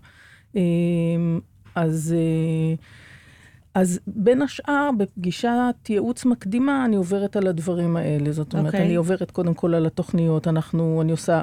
אה, 0.55 0.61
אז... 1.75 2.15
אז 3.73 3.99
בין 4.07 4.41
השאר, 4.41 4.89
בפגישת 4.97 5.75
ייעוץ 5.89 6.25
מקדימה, 6.25 6.85
אני 6.85 6.95
עוברת 6.95 7.35
על 7.35 7.47
הדברים 7.47 7.97
האלה. 7.97 8.31
זאת 8.31 8.53
אומרת, 8.53 8.65
okay. 8.65 8.67
אוקיי. 8.67 8.85
אני 8.85 8.95
עוברת 8.95 9.31
קודם 9.31 9.53
כל 9.53 9.73
על 9.73 9.85
התוכניות, 9.85 10.47
אנחנו, 10.47 11.01
אני 11.01 11.11
עושה 11.11 11.41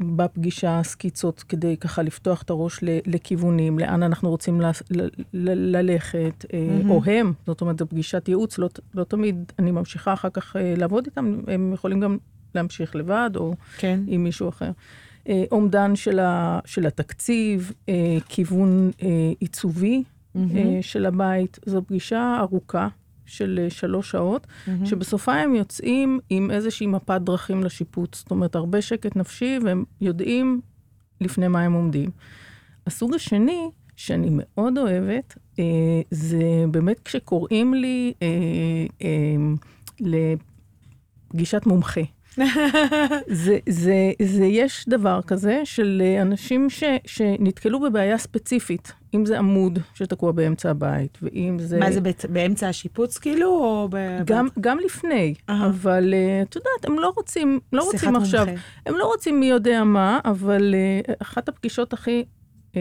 בפגישה 0.00 0.80
סקיצות 0.82 1.40
כדי 1.48 1.76
ככה 1.76 2.02
לפתוח 2.02 2.42
את 2.42 2.50
הראש 2.50 2.78
לכיוונים, 2.82 3.78
לאן 3.78 4.02
אנחנו 4.02 4.30
רוצים 4.30 4.60
ללכת, 5.32 6.44
mm-hmm. 6.44 6.88
או 6.88 7.04
הם, 7.04 7.32
זאת 7.46 7.60
אומרת, 7.60 7.78
זו 7.78 7.86
פגישת 7.86 8.28
ייעוץ, 8.28 8.58
לא, 8.58 8.68
לא 8.94 9.04
תמיד 9.04 9.52
אני 9.58 9.70
ממשיכה 9.70 10.12
אחר 10.12 10.30
כך 10.30 10.56
אה, 10.56 10.74
לעבוד 10.76 11.06
איתם, 11.06 11.40
הם 11.46 11.72
יכולים 11.74 12.00
גם 12.00 12.18
להמשיך 12.54 12.96
לבד, 12.96 13.30
או 13.36 13.54
כן. 13.78 14.00
עם 14.06 14.24
מישהו 14.24 14.48
אחר. 14.48 14.70
אומדן 15.52 15.96
של, 15.96 16.18
ה, 16.18 16.58
של 16.64 16.86
התקציב, 16.86 17.72
כיוון 18.28 18.90
עיצובי. 19.40 20.02
של 20.80 21.06
הבית, 21.06 21.58
זו 21.66 21.82
פגישה 21.86 22.36
ארוכה. 22.40 22.88
של 23.26 23.60
אה, 23.62 23.70
שלוש 23.70 24.10
שעות, 24.10 24.46
mm-hmm. 24.46 24.86
שבסופה 24.86 25.34
הם 25.34 25.54
יוצאים 25.54 26.20
עם 26.30 26.50
איזושהי 26.50 26.86
מפת 26.86 27.20
דרכים 27.20 27.64
לשיפוץ. 27.64 28.18
זאת 28.18 28.30
אומרת, 28.30 28.54
הרבה 28.54 28.82
שקט 28.82 29.16
נפשי, 29.16 29.58
והם 29.64 29.84
יודעים 30.00 30.60
לפני 31.20 31.48
מה 31.48 31.60
הם 31.60 31.72
עומדים. 31.72 32.10
הסוג 32.86 33.14
השני, 33.14 33.70
שאני 33.96 34.28
מאוד 34.30 34.78
אוהבת, 34.78 35.38
אה, 35.58 35.64
זה 36.10 36.64
באמת 36.70 37.00
כשקוראים 37.00 37.74
לי 37.74 38.12
אה, 38.22 38.28
אה, 39.02 39.36
לפגישת 41.30 41.66
מומחה. 41.66 42.00
זה, 43.28 43.58
זה, 43.68 44.12
זה, 44.22 44.44
יש 44.44 44.84
דבר 44.88 45.20
כזה 45.26 45.60
של 45.64 46.02
אנשים 46.22 46.70
ש, 46.70 46.84
שנתקלו 47.06 47.80
בבעיה 47.80 48.18
ספציפית, 48.18 48.92
אם 49.14 49.26
זה 49.26 49.38
עמוד 49.38 49.78
שתקוע 49.94 50.32
באמצע 50.32 50.70
הבית, 50.70 51.18
ואם 51.22 51.56
זה... 51.60 51.78
מה 51.78 51.92
זה, 51.92 52.00
באמצע 52.28 52.68
השיפוץ 52.68 53.18
כאילו, 53.18 53.48
או 53.48 53.88
ב... 53.90 53.96
גם, 54.24 54.48
גם 54.60 54.78
לפני, 54.78 55.34
uh-huh. 55.34 55.52
אבל 55.52 56.14
uh, 56.14 56.48
את 56.48 56.56
יודעת, 56.56 56.84
הם 56.84 56.98
לא 56.98 57.12
רוצים, 57.16 57.60
לא 57.72 57.82
רוצים 57.82 58.16
עכשיו, 58.16 58.46
מומחה. 58.46 58.62
הם 58.86 58.94
לא 58.96 59.04
רוצים 59.04 59.40
מי 59.40 59.46
יודע 59.46 59.84
מה, 59.84 60.20
אבל 60.24 60.74
uh, 61.08 61.12
אחת 61.22 61.48
הפגישות 61.48 61.92
הכי, 61.92 62.24
uh, 62.72 62.76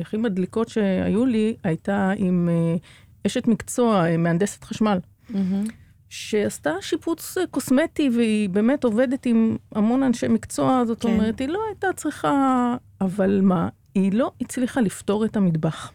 הכי 0.00 0.16
מדליקות 0.16 0.68
שהיו 0.68 1.26
לי, 1.26 1.56
הייתה 1.64 2.12
עם 2.16 2.48
uh, 2.76 3.26
אשת 3.26 3.46
מקצוע, 3.46 4.04
uh, 4.04 4.16
מהנדסת 4.16 4.64
חשמל. 4.64 4.98
Mm-hmm. 5.30 5.72
שעשתה 6.08 6.72
שיפוץ 6.80 7.34
קוסמטי, 7.50 8.10
והיא 8.16 8.48
באמת 8.48 8.84
עובדת 8.84 9.26
עם 9.26 9.56
המון 9.74 10.02
אנשי 10.02 10.28
מקצוע, 10.28 10.84
זאת 10.86 11.02
כן. 11.02 11.08
אומרת, 11.08 11.38
היא 11.38 11.48
לא 11.48 11.60
הייתה 11.68 11.86
צריכה... 11.96 12.76
אבל 13.00 13.40
מה, 13.42 13.68
היא 13.94 14.12
לא 14.12 14.32
הצליחה 14.40 14.80
לפתור 14.80 15.24
את 15.24 15.36
המטבח. 15.36 15.92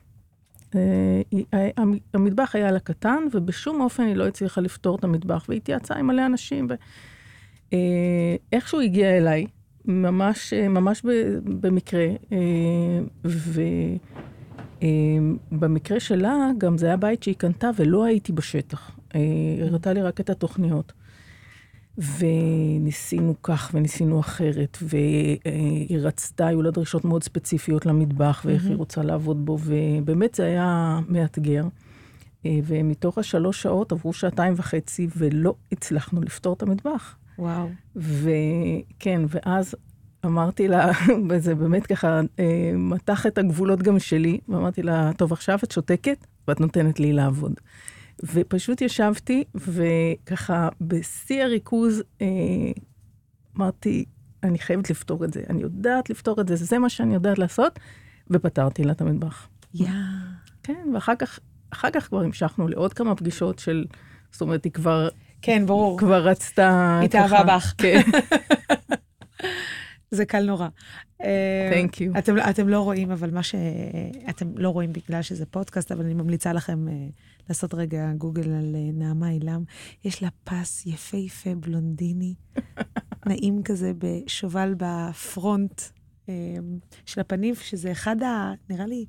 אה, 0.76 1.22
המטבח 2.14 2.56
היה 2.56 2.72
לה 2.72 2.80
קטן, 2.80 3.24
ובשום 3.32 3.82
אופן 3.82 4.04
היא 4.04 4.16
לא 4.16 4.28
הצליחה 4.28 4.62
לפתור 4.62 4.96
את 4.96 5.04
המטבח, 5.04 5.46
והיא 5.50 5.58
התייעצה 5.58 5.96
עם 5.96 6.08
מלא 6.08 6.26
אנשים. 6.26 6.68
ואיכשהו 7.72 8.80
אה, 8.80 8.84
הגיע 8.84 9.18
אליי, 9.18 9.46
ממש, 9.86 10.54
ממש 10.54 11.02
במקרה, 11.44 12.08
אה, 12.32 13.28
ובמקרה 15.52 16.00
שלה, 16.00 16.50
גם 16.58 16.78
זה 16.78 16.86
היה 16.86 16.98
בית 16.98 17.24
שהיא 17.24 17.36
קנתה 17.36 17.70
ולא 17.76 18.04
הייתי 18.04 18.32
בשטח. 18.32 18.92
היא 19.14 19.64
הראתה 19.64 19.94
לי 19.94 20.02
רק 20.02 20.20
את 20.20 20.30
התוכניות. 20.30 20.94
וניסינו 21.98 23.36
כך 23.44 23.72
וניסינו 23.74 24.20
אחרת, 24.20 24.78
והיא 24.82 26.00
רצתה, 26.00 26.48
היו 26.48 26.62
לה 26.62 26.72
דרישות 26.72 27.06
מאוד 27.06 27.24
ספציפיות 27.24 27.86
למטבח, 27.86 28.42
ואיך 28.46 28.66
היא 28.66 28.76
רוצה 28.76 29.02
לעבוד 29.02 29.46
בו, 29.46 29.58
ובאמת 29.64 30.36
זה 30.36 30.46
היה 30.46 31.00
מאתגר. 31.08 31.64
ומתוך 32.46 33.18
השלוש 33.18 33.62
שעות 33.62 33.92
עברו 33.92 34.14
שעתיים 34.14 34.54
וחצי, 34.58 35.08
ולא 35.18 35.56
הצלחנו 35.72 36.22
לפתור 36.22 36.54
את 36.54 36.62
המטבח. 36.62 37.16
וואו. 37.40 37.68
וכן, 37.96 39.22
ואז 39.28 39.76
אמרתי 40.26 40.68
לה, 40.68 40.92
וזה 41.30 41.56
באמת 41.56 41.88
ככה 41.88 42.22
אה, 42.40 42.72
מתח 42.76 43.26
את 43.26 43.38
הגבולות 43.38 43.84
גם 43.84 44.00
שלי, 44.00 44.40
ואמרתי 44.50 44.84
לה, 44.84 45.12
טוב, 45.18 45.34
עכשיו 45.34 45.60
את 45.64 45.72
שותקת, 45.72 46.28
ואת 46.48 46.60
נותנת 46.60 47.00
לי 47.00 47.14
לעבוד. 47.14 47.54
ופשוט 48.24 48.82
ישבתי, 48.82 49.44
וככה, 49.56 50.70
בשיא 50.82 51.44
הריכוז, 51.44 52.04
אה, 52.22 52.28
אמרתי, 53.58 54.06
אני 54.44 54.60
חייבת 54.60 54.90
לפתור 54.90 55.26
את 55.26 55.34
זה. 55.34 55.42
אני 55.50 55.62
יודעת 55.62 56.10
לפתור 56.10 56.42
את 56.42 56.48
זה, 56.48 56.56
זה 56.56 56.80
מה 56.80 56.90
שאני 56.90 57.14
יודעת 57.14 57.40
לעשות, 57.40 57.80
ופתרתי 58.30 58.84
לה 58.84 58.92
את 58.92 59.02
המטבח. 59.02 59.48
יאה. 59.74 59.92
כן, 60.64 60.90
ואחר 60.94 61.16
כך, 61.16 61.40
אחר 61.70 61.90
כך 61.94 62.08
כבר 62.08 62.22
המשכנו 62.24 62.68
לעוד 62.68 62.94
כמה 62.94 63.16
פגישות 63.16 63.60
של, 63.60 63.86
זאת 64.32 64.42
אומרת, 64.42 64.64
היא 64.64 64.72
כבר... 64.72 65.10
כן, 65.42 65.66
ברור. 65.66 66.00
כבר 66.00 66.28
רצתה... 66.28 67.00
התאהבה 67.04 67.44
בך. 67.44 67.74
כן. 67.78 68.02
זה 70.12 70.26
קל 70.26 70.46
נורא. 70.46 70.68
אה, 71.22 71.72
Thank 71.72 71.96
you. 71.96 72.20
אתם, 72.20 72.36
אתם 72.50 72.70
לא 72.70 72.80
רואים, 72.82 73.12
אבל 73.12 73.32
מה 73.32 73.44
שאתם 73.44 74.58
לא 74.58 74.70
רואים 74.70 74.94
בגלל 74.94 75.22
שזה 75.22 75.46
פודקאסט, 75.46 75.92
אבל 75.92 76.06
אני 76.06 76.14
ממליצה 76.14 76.54
לכם 76.54 76.88
uh, 76.88 76.92
לעשות 77.50 77.74
רגע 77.74 78.14
גוגל 78.18 78.54
על 78.54 78.76
uh, 78.76 79.00
נעמה 79.00 79.30
אילם. 79.30 79.64
יש 80.06 80.24
לה 80.24 80.30
פס 80.44 80.86
יפהפה 80.86 81.56
בלונדיני, 81.56 82.34
נעים 83.28 83.64
כזה 83.64 83.92
בשובל 83.98 84.76
בפרונט 84.78 85.82
uh, 85.82 86.30
של 87.06 87.22
הפנים, 87.22 87.56
שזה 87.56 87.92
אחד 87.92 88.24
ה... 88.24 88.54
נראה 88.70 88.86
לי, 88.86 89.06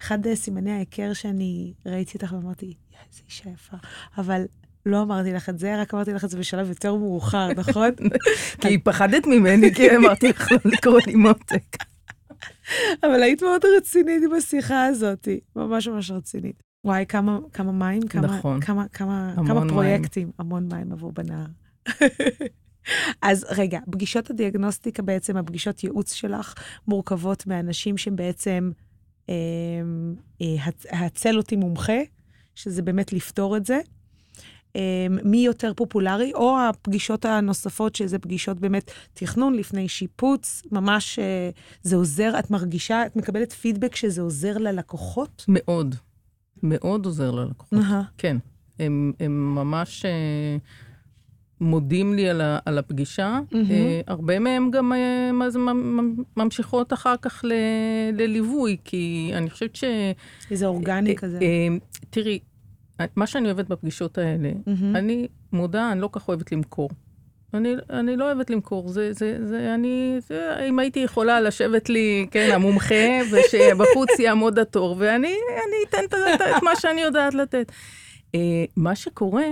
אחד 0.00 0.34
סימני 0.34 0.70
ההיכר 0.70 1.12
שאני 1.12 1.74
ראיתי 1.86 2.18
אותך 2.18 2.32
ואמרתי, 2.32 2.74
איזה 3.08 3.22
אישה 3.26 3.50
יפה. 3.50 3.76
אבל 4.18 4.44
לא 4.86 5.02
אמרתי 5.02 5.32
לך 5.32 5.48
את 5.48 5.58
זה, 5.58 5.80
רק 5.80 5.94
אמרתי 5.94 6.12
לך 6.12 6.24
את 6.24 6.30
זה 6.30 6.38
בשלב 6.38 6.68
יותר 6.68 6.94
מאוחר, 6.94 7.48
נכון? 7.56 7.90
כי 8.60 8.78
פחדת 8.78 9.26
ממני, 9.26 9.74
כי 9.74 9.96
אמרתי 9.96 10.28
לך 10.28 10.52
לא 10.52 10.58
לקרוא 10.64 11.00
לי 11.06 11.14
מותק. 11.14 11.76
אבל 13.02 13.22
היית 13.22 13.42
מאוד 13.42 13.62
רצינית 13.76 14.22
בשיחה 14.36 14.84
הזאת, 14.84 15.28
ממש 15.56 15.88
ממש 15.88 16.10
רצינית. 16.10 16.62
וואי, 16.84 17.04
כמה, 17.08 17.38
כמה 17.52 17.72
מים, 17.72 18.02
כמה, 18.02 18.22
נכון. 18.22 18.60
כמה, 18.60 18.88
כמה, 18.88 19.34
כמה 19.46 19.68
פרויקטים, 19.68 20.22
מים. 20.26 20.32
המון 20.38 20.68
מים 20.72 20.92
עבור 20.92 21.12
בנהר. 21.12 21.46
אז 23.22 23.46
רגע, 23.50 23.78
פגישות 23.90 24.30
הדיאגנוסטיקה 24.30 25.02
בעצם, 25.02 25.36
הפגישות 25.36 25.84
ייעוץ 25.84 26.12
שלך, 26.12 26.54
מורכבות 26.88 27.46
מאנשים 27.46 27.96
שהם 27.96 28.16
בעצם, 28.16 28.70
אה, 29.28 29.34
אה, 30.42 31.06
הצל 31.06 31.36
אותי 31.36 31.56
מומחה, 31.56 31.98
שזה 32.54 32.82
באמת 32.82 33.12
לפתור 33.12 33.56
את 33.56 33.66
זה, 33.66 33.80
מי 35.24 35.44
יותר 35.44 35.72
פופולרי, 35.76 36.32
או 36.34 36.58
הפגישות 36.60 37.24
הנוספות, 37.24 37.94
שזה 37.94 38.18
פגישות 38.18 38.60
באמת 38.60 38.90
תכנון 39.14 39.54
לפני 39.54 39.88
שיפוץ, 39.88 40.62
ממש 40.72 41.18
אה, 41.18 41.50
זה 41.82 41.96
עוזר, 41.96 42.38
את 42.38 42.50
מרגישה, 42.50 43.06
את 43.06 43.16
מקבלת 43.16 43.52
פידבק 43.52 43.96
שזה 43.96 44.22
עוזר 44.22 44.58
ללקוחות? 44.58 45.44
מאוד, 45.48 45.94
מאוד 46.62 47.06
עוזר 47.06 47.30
ללקוחות, 47.30 47.78
uh-huh. 47.78 48.04
כן. 48.18 48.36
הם, 48.78 49.12
הם 49.20 49.54
ממש 49.54 50.04
uh, 50.04 50.08
מודים 51.60 52.14
לי 52.14 52.28
על, 52.28 52.40
ה, 52.40 52.58
על 52.64 52.78
הפגישה. 52.78 53.38
Mm-hmm. 53.50 53.54
Uh, 53.54 54.04
הרבה 54.06 54.38
מהם 54.38 54.70
גם 54.70 54.92
uh, 54.92 55.60
ממשיכות 56.36 56.92
אחר 56.92 57.14
כך 57.22 57.44
ל, 57.44 57.52
לליווי, 58.12 58.76
כי 58.84 59.30
אני 59.34 59.50
חושבת 59.50 59.76
ש... 59.76 59.84
איזה 60.50 60.66
אורגני 60.66 61.12
uh, 61.12 61.16
כזה. 61.16 61.38
Uh, 61.38 61.98
תראי, 62.10 62.38
מה 63.16 63.26
שאני 63.26 63.46
אוהבת 63.46 63.68
בפגישות 63.68 64.18
האלה, 64.18 64.50
mm-hmm. 64.50 64.98
אני 64.98 65.28
מודה, 65.52 65.92
אני 65.92 66.00
לא 66.00 66.08
כך 66.12 66.28
אוהבת 66.28 66.52
למכור. 66.52 66.90
אני, 67.54 67.74
אני 67.90 68.16
לא 68.16 68.24
אוהבת 68.24 68.50
למכור, 68.50 68.88
זה, 68.88 69.12
זה, 69.12 69.38
זה, 69.46 69.74
אני, 69.74 70.16
זה, 70.28 70.56
אם 70.68 70.78
הייתי 70.78 71.00
יכולה 71.00 71.40
לשבת 71.40 71.88
לי, 71.88 72.26
כן, 72.30 72.50
המומחה, 72.54 73.04
ושבחוץ 73.30 74.18
יעמוד 74.18 74.58
התור, 74.58 74.96
ואני 74.98 75.34
אני 75.48 75.76
אתן 75.88 76.04
את, 76.04 76.14
את, 76.40 76.62
מה 76.62 76.76
שאני 76.76 77.00
יודעת 77.00 77.34
לתת. 77.34 77.72
Uh, 78.26 78.36
מה 78.76 78.94
שקורה, 78.94 79.44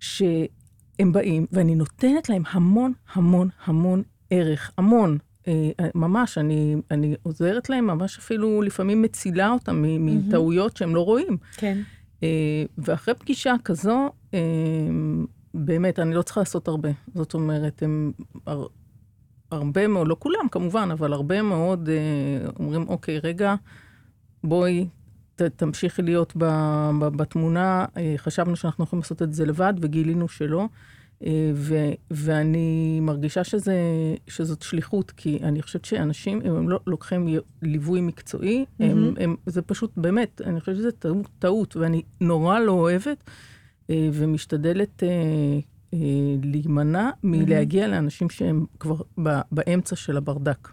שהם 0.00 1.12
באים, 1.12 1.46
ואני 1.52 1.74
נותנת 1.74 2.28
להם 2.28 2.42
המון, 2.50 2.92
המון, 3.12 3.48
המון 3.64 4.02
ערך, 4.30 4.70
המון. 4.78 5.18
Uh, 5.44 5.48
ממש, 5.94 6.38
אני, 6.38 6.76
אני 6.90 7.14
עוזרת 7.22 7.70
להם, 7.70 7.86
ממש 7.86 8.18
אפילו 8.18 8.62
לפעמים 8.62 9.02
מצילה 9.02 9.50
אותם 9.50 9.84
מטעויות 9.86 10.72
mm-hmm. 10.72 10.78
שהם 10.78 10.94
לא 10.94 11.00
רואים. 11.00 11.36
כן. 11.56 11.78
אה, 12.22 12.64
ואחרי 12.78 13.14
פגישה 13.14 13.54
כזו, 13.64 14.10
אה, 14.34 14.38
באמת, 15.54 15.98
אני 15.98 16.14
לא 16.14 16.22
צריכה 16.22 16.40
לעשות 16.40 16.68
הרבה. 16.68 16.88
זאת 17.14 17.34
אומרת, 17.34 17.82
הם 17.82 18.12
הר, 18.46 18.66
הרבה 19.50 19.86
מאוד, 19.86 20.08
לא 20.08 20.16
כולם 20.18 20.48
כמובן, 20.50 20.88
אבל 20.92 21.12
הרבה 21.12 21.42
מאוד 21.42 21.88
אה, 21.88 22.48
אומרים, 22.58 22.88
אוקיי, 22.88 23.18
רגע, 23.18 23.54
בואי, 24.44 24.88
ת, 25.36 25.42
תמשיכי 25.42 26.02
להיות 26.02 26.32
ב, 26.36 26.44
ב, 27.00 27.08
בתמונה. 27.08 27.84
חשבנו 28.16 28.56
שאנחנו 28.56 28.84
יכולים 28.84 29.00
לעשות 29.00 29.22
את 29.22 29.32
זה 29.32 29.46
לבד, 29.46 29.74
וגילינו 29.80 30.28
שלא. 30.28 30.66
ו, 31.54 31.74
ואני 32.10 32.98
מרגישה 33.02 33.44
שזה, 33.44 33.74
שזאת 34.28 34.62
שליחות, 34.62 35.10
כי 35.10 35.38
אני 35.42 35.62
חושבת 35.62 35.84
שאנשים, 35.84 36.40
אם 36.44 36.56
הם 36.56 36.68
לא 36.68 36.80
לוקחים 36.86 37.38
ליווי 37.62 38.00
מקצועי, 38.00 38.64
mm-hmm. 38.64 38.84
הם, 38.84 39.14
הם, 39.20 39.36
זה 39.46 39.62
פשוט, 39.62 39.92
באמת, 39.96 40.40
אני 40.44 40.60
חושבת 40.60 40.76
שזה 40.76 40.92
טעות, 40.92 41.28
טעות, 41.38 41.76
ואני 41.76 42.02
נורא 42.20 42.58
לא 42.58 42.72
אוהבת, 42.72 43.30
ומשתדלת 43.88 45.02
אה, 45.02 45.98
להימנע 46.42 47.10
מלהגיע 47.22 47.88
לאנשים 47.88 48.30
שהם 48.30 48.66
כבר 48.80 49.02
ב, 49.22 49.40
באמצע 49.52 49.96
של 49.96 50.16
הברדק. 50.16 50.68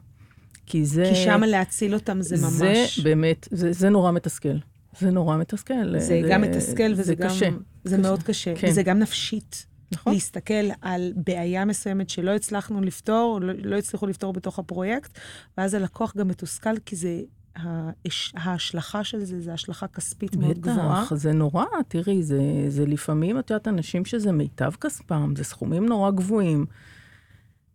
כי 0.66 0.86
זה... 0.86 1.06
כי 1.10 1.16
שם 1.16 1.42
להציל 1.44 1.94
אותם 1.94 2.22
זה 2.22 2.36
ממש... 2.38 3.00
זה 3.00 3.04
באמת, 3.04 3.48
זה, 3.51 3.74
זה 3.74 3.89
נורא 3.89 4.12
מתסכל. 4.12 4.58
זה 5.00 5.12
נורא 5.12 5.38
מתסכל. 5.38 5.92
זה, 5.92 6.00
זה 6.00 6.22
גם 6.30 6.42
מתסכל 6.42 6.92
וזה 6.92 7.04
זה 7.04 7.16
גם... 7.16 7.30
קשה. 7.30 7.50
זה 7.84 7.98
קשה. 7.98 8.01
מאוד 8.01 8.24
קשה. 8.24 8.56
כן. 8.56 8.68
וזה 8.68 8.84
גם 8.84 9.00
נפשית. 9.00 9.67
נכון. 9.91 10.13
להסתכל 10.13 10.53
על 10.82 11.13
בעיה 11.15 11.65
מסוימת 11.65 12.10
שלא 12.10 12.32
הצלחנו 12.32 12.82
לפתור, 12.82 13.39
לא, 13.41 13.53
לא 13.63 13.75
הצליחו 13.75 14.08
לפתור 14.08 14.34
בתוך 14.34 14.60
הפרויקט, 14.60 15.20
ואז 15.58 15.74
הלקוח 15.74 16.17
גם 16.17 16.27
מתוסכל, 16.27 16.77
כי 16.86 16.96
זה... 16.96 17.22
ההש- 17.56 18.34
ההשלכה 18.36 19.03
של 19.03 19.24
זה, 19.24 19.41
זה 19.41 19.53
השלכה 19.53 19.88
כספית 19.88 20.36
מאוד 20.36 20.60
גבוהה. 20.60 21.01
בטח, 21.03 21.13
זה 21.15 21.32
נורא, 21.32 21.65
תראי, 21.88 22.24
זה, 22.24 22.39
זה 22.67 22.86
לפעמים, 22.86 23.39
את 23.39 23.50
יודעת, 23.50 23.67
אנשים 23.67 24.06
שזה 24.06 24.32
מיטב 24.32 24.72
כספם, 24.82 25.34
זה 25.38 25.44
סכומים 25.44 25.86
נורא 25.86 26.12
גבוהים. 26.12 26.65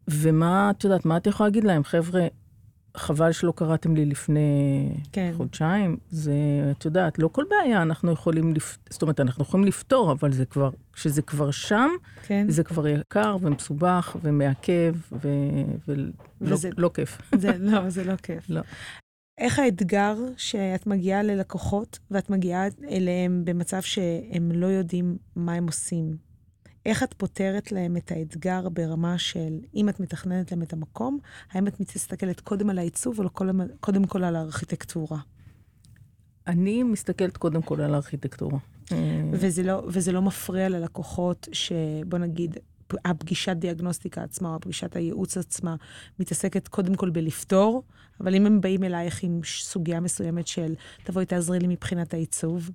ומה, 0.09 0.71
את 0.71 0.85
יודעת, 0.85 1.05
מה 1.05 1.17
את 1.17 1.27
יכולה 1.27 1.49
להגיד 1.49 1.65
להם? 1.65 1.85
חבר'ה, 1.85 2.27
חבל 2.97 3.33
שלא 3.33 3.53
קראתם 3.57 3.97
לי 3.97 4.05
לפני 4.07 4.89
כן. 5.13 5.33
חודשיים. 5.37 5.97
זה, 6.11 6.33
את 6.71 6.85
יודעת, 6.85 7.19
לא 7.19 7.29
כל 7.33 7.45
בעיה 7.51 7.83
אנחנו 7.83 8.13
יכולים, 8.13 8.55
לפ... 8.55 8.79
זאת 8.91 9.03
אומרת, 9.03 9.21
אנחנו 9.21 9.43
יכולים 9.45 9.67
לפתור, 9.67 10.13
אבל 10.13 10.33
זה 10.33 10.45
כבר, 10.47 10.71
כשזה 10.93 11.23
כבר 11.23 11.51
שם, 11.51 11.89
כן. 12.27 12.47
זה 12.49 12.65
כבר 12.65 12.89
יקר 12.89 13.37
ומסובך 13.41 14.17
ומעכב, 14.23 14.95
ו... 15.13 15.29
ולא 15.89 16.05
וזה- 16.41 16.71
לא 16.79 16.91
כיף. 16.95 17.19
זה, 17.39 17.59
לא, 17.59 17.89
זה 17.91 18.05
לא 18.05 18.17
כיף. 18.17 18.45
לא. 18.51 18.61
איך 19.39 19.59
האתגר 19.59 20.17
שאת 20.37 20.87
מגיעה 20.87 21.23
ללקוחות, 21.23 21.99
ואת 22.11 22.31
מגיעה 22.31 22.65
אליהם 22.91 23.43
במצב 23.45 23.81
שהם 23.83 24.53
לא 24.53 24.67
יודעים 24.67 25.17
מה 25.37 25.53
הם 25.55 25.67
עושים? 25.67 26.32
איך 26.87 27.03
את 27.03 27.15
פותרת 27.15 27.73
להם 27.73 27.97
את 27.97 28.13
האתגר 28.13 28.69
ברמה 28.69 29.19
של, 29.19 29.59
אם 29.75 29.89
את 29.89 30.01
מתכננת 30.01 30.53
להם 30.53 30.63
את 30.63 30.73
המקום, 30.73 31.19
האם 31.51 31.67
את 31.67 31.81
מסתכלת 31.81 32.41
קודם 32.41 32.71
על 32.71 32.79
העיצוב 32.79 33.21
או 33.21 33.31
קודם, 33.31 33.61
קודם 33.81 34.05
כל 34.05 34.25
על 34.25 34.37
הארכיטקטורה? 34.37 35.19
אני 36.47 36.83
מסתכלת 36.83 37.37
קודם 37.37 37.63
כל 37.63 37.81
על 37.81 37.95
הארכיטקטורה. 37.95 38.59
אה, 38.93 39.23
וזה 39.33 39.63
לא, 39.63 39.83
וזה 39.89 40.13
לא 40.13 40.23
מפריע 40.23 40.69
ללקוחות 40.69 41.49
שבוא 41.53 42.19
נגיד, 42.19 42.57
הפגישת 43.05 43.57
דיאגנוסטיקה 43.57 44.23
עצמה 44.23 44.49
או 44.49 44.55
הפגישת 44.55 44.97
הייעוץ 44.97 45.37
עצמה 45.37 45.77
מתעסקת 46.19 46.69
קודם 46.69 46.95
כל 46.95 47.11
בלפתור, 47.11 47.83
אבל 48.21 48.35
אם 48.35 48.47
הם 48.47 48.61
באים 48.61 48.85
אלייך 48.85 49.23
עם 49.23 49.41
סוגיה 49.45 50.01
מסוימת 50.01 50.47
של 50.47 50.75
תבואי 51.05 51.27
תעזרי 51.27 51.59
לי 51.59 51.67
מבחינת 51.67 52.15
העיצוב, 52.15 52.71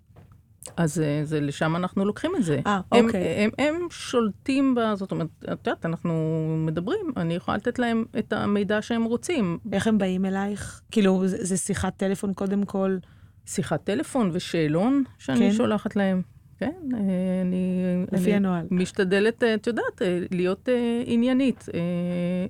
אז 0.78 1.00
אה, 1.00 1.22
זה 1.24 1.42
לשם 1.42 1.76
אנחנו 1.76 2.06
לוקחים 2.06 2.32
את 2.36 2.44
זה. 2.44 2.60
אה, 2.68 2.82
הם, 2.92 3.06
אוקיי. 3.06 3.22
הם, 3.22 3.50
הם 3.58 3.76
שולטים 3.92 4.76
ב... 4.76 4.80
זאת 4.96 5.12
אומרת, 5.12 5.28
את 5.44 5.68
יודעת, 5.68 5.86
אנחנו 5.86 6.14
מדברים, 6.66 7.12
אני 7.18 7.34
יכולה 7.34 7.58
לתת 7.58 7.80
להם 7.80 8.06
את 8.20 8.34
המידע 8.34 8.82
שהם 8.82 9.04
רוצים. 9.04 9.58
איך 9.74 9.88
הם 9.88 9.98
באים 9.98 10.26
אלייך? 10.26 10.82
כאילו, 10.92 11.28
זה, 11.28 11.46
זה 11.46 11.58
שיחת 11.58 11.98
טלפון 11.98 12.34
קודם 12.34 12.66
כל? 12.66 12.98
שיחת 13.46 13.84
טלפון 13.84 14.30
ושאלון 14.34 15.04
שאני 15.18 15.40
כן. 15.40 15.52
שולחת 15.52 15.96
להם. 15.96 16.22
כן, 16.60 16.74
אה, 16.94 17.00
אני... 17.42 17.84
לפי 18.12 18.24
אני 18.26 18.34
הנוהל. 18.34 18.68
משתדלת, 18.72 19.44
אה, 19.44 19.54
את 19.54 19.68
יודעת, 19.68 20.02
אה, 20.02 20.20
להיות 20.32 20.70
עניינית, 21.06 21.66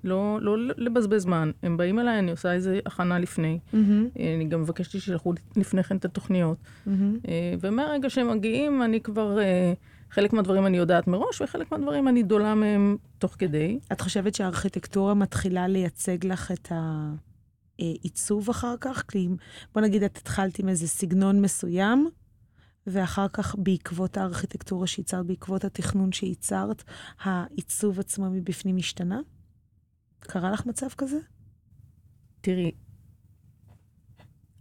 לא, 0.04 0.40
לא 0.42 0.58
לבזבז 0.78 1.22
זמן. 1.22 1.52
הם 1.64 1.78
באים 1.78 2.00
אליי, 2.00 2.20
אני 2.20 2.32
עושה 2.32 2.54
איזה 2.54 2.80
הכנה 2.86 3.20
לפני. 3.20 3.60
אה, 3.74 3.80
אני 4.36 4.46
גם 4.46 4.62
מבקשת 4.62 4.92
שישלחו 4.92 5.34
לפני 5.56 5.84
כן 5.84 5.98
את 5.98 6.06
התוכניות. 6.06 6.58
אה, 6.88 6.94
ומהרגע 7.60 8.10
שהם 8.10 8.32
מגיעים, 8.32 8.84
אני 8.84 9.02
כבר, 9.02 9.38
חלק 10.12 10.34
מהדברים 10.34 10.66
אני 10.66 10.78
יודעת 10.78 11.08
מראש, 11.08 11.42
וחלק 11.42 11.72
מהדברים 11.72 12.08
אני 12.08 12.24
דולה 12.24 12.56
מהם 12.56 12.98
תוך 13.18 13.36
כדי. 13.40 13.80
את 13.92 14.02
חושבת 14.02 14.36
שהארכיטקטורה 14.36 15.14
מתחילה 15.14 15.68
לייצג 15.68 16.26
לך 16.26 16.52
את 16.52 16.72
העיצוב 17.80 18.50
אחר 18.50 18.76
כך? 18.82 19.04
כי 19.08 19.28
בוא 19.74 19.82
נגיד, 19.82 20.04
את 20.04 20.18
התחלת 20.18 20.60
עם 20.60 20.70
איזה 20.70 20.88
סגנון 20.88 21.42
מסוים, 21.42 22.10
ואחר 22.88 23.28
כך 23.34 23.56
בעקבות 23.58 24.18
הארכיטקטורה 24.18 24.88
שייצרת, 24.88 25.26
בעקבות 25.26 25.66
התכנון 25.66 26.12
שייצרת, 26.12 26.84
העיצוב 27.22 28.00
עצמו 28.00 28.30
מבפנים 28.30 28.78
השתנה? 28.78 29.20
קרה 30.20 30.52
לך 30.52 30.66
מצב 30.66 30.88
כזה? 30.98 31.18
תראי, 32.42 32.72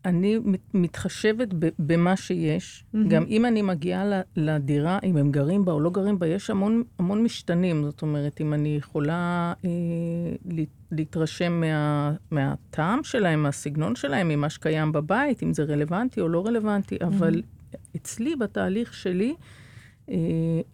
אני 0.04 0.38
מת- 0.44 0.74
מתחשבת 0.74 1.48
במה 1.78 2.16
שיש. 2.16 2.84
מהמם. 2.92 3.08
גם 3.08 3.24
אם 3.28 3.44
אני 3.46 3.62
מגיעה 3.62 4.04
לדירה, 4.36 4.98
אם 5.04 5.16
הם 5.16 5.30
גרים 5.30 5.64
בה 5.64 5.72
או 5.72 5.80
לא 5.80 5.90
גרים 5.90 6.18
בה, 6.18 6.26
יש 6.26 6.50
המון, 6.50 6.82
המון 6.98 7.22
משתנים. 7.22 7.84
זאת 7.84 8.02
אומרת, 8.02 8.40
אם 8.40 8.54
אני 8.54 8.76
יכולה 8.76 9.52
אה, 9.64 9.70
לה- 10.44 10.62
להתרשם 10.92 11.60
מה, 11.60 12.12
מהטעם 12.30 13.04
שלהם, 13.04 13.42
מהסגנון 13.42 13.96
שלהם, 13.96 14.28
ממה 14.28 14.50
שקיים 14.50 14.92
בבית, 14.92 15.42
אם 15.42 15.54
זה 15.54 15.64
רלוונטי 15.64 16.20
או 16.20 16.28
לא 16.28 16.46
רלוונטי, 16.46 16.96
אבל 17.06 17.42
אצלי, 17.96 18.36
בתהליך 18.36 18.94
שלי, 18.94 19.34
אה, 20.10 20.16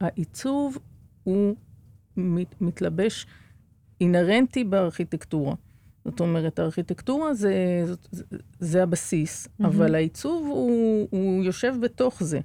העיצוב 0.00 0.78
הוא 1.24 1.54
מת, 2.16 2.60
מתלבש 2.60 3.26
אינהרנטי 4.00 4.64
בארכיטקטורה. 4.64 5.54
זאת 6.04 6.20
אומרת, 6.20 6.58
הארכיטקטורה 6.58 7.34
זה, 7.34 7.54
זה, 8.10 8.24
זה 8.58 8.82
הבסיס, 8.82 9.48
מהמם. 9.58 9.74
אבל 9.74 9.94
העיצוב 9.94 10.46
הוא, 10.46 11.08
הוא 11.10 11.44
יושב 11.44 11.74
בתוך 11.80 12.22
זה. 12.22 12.40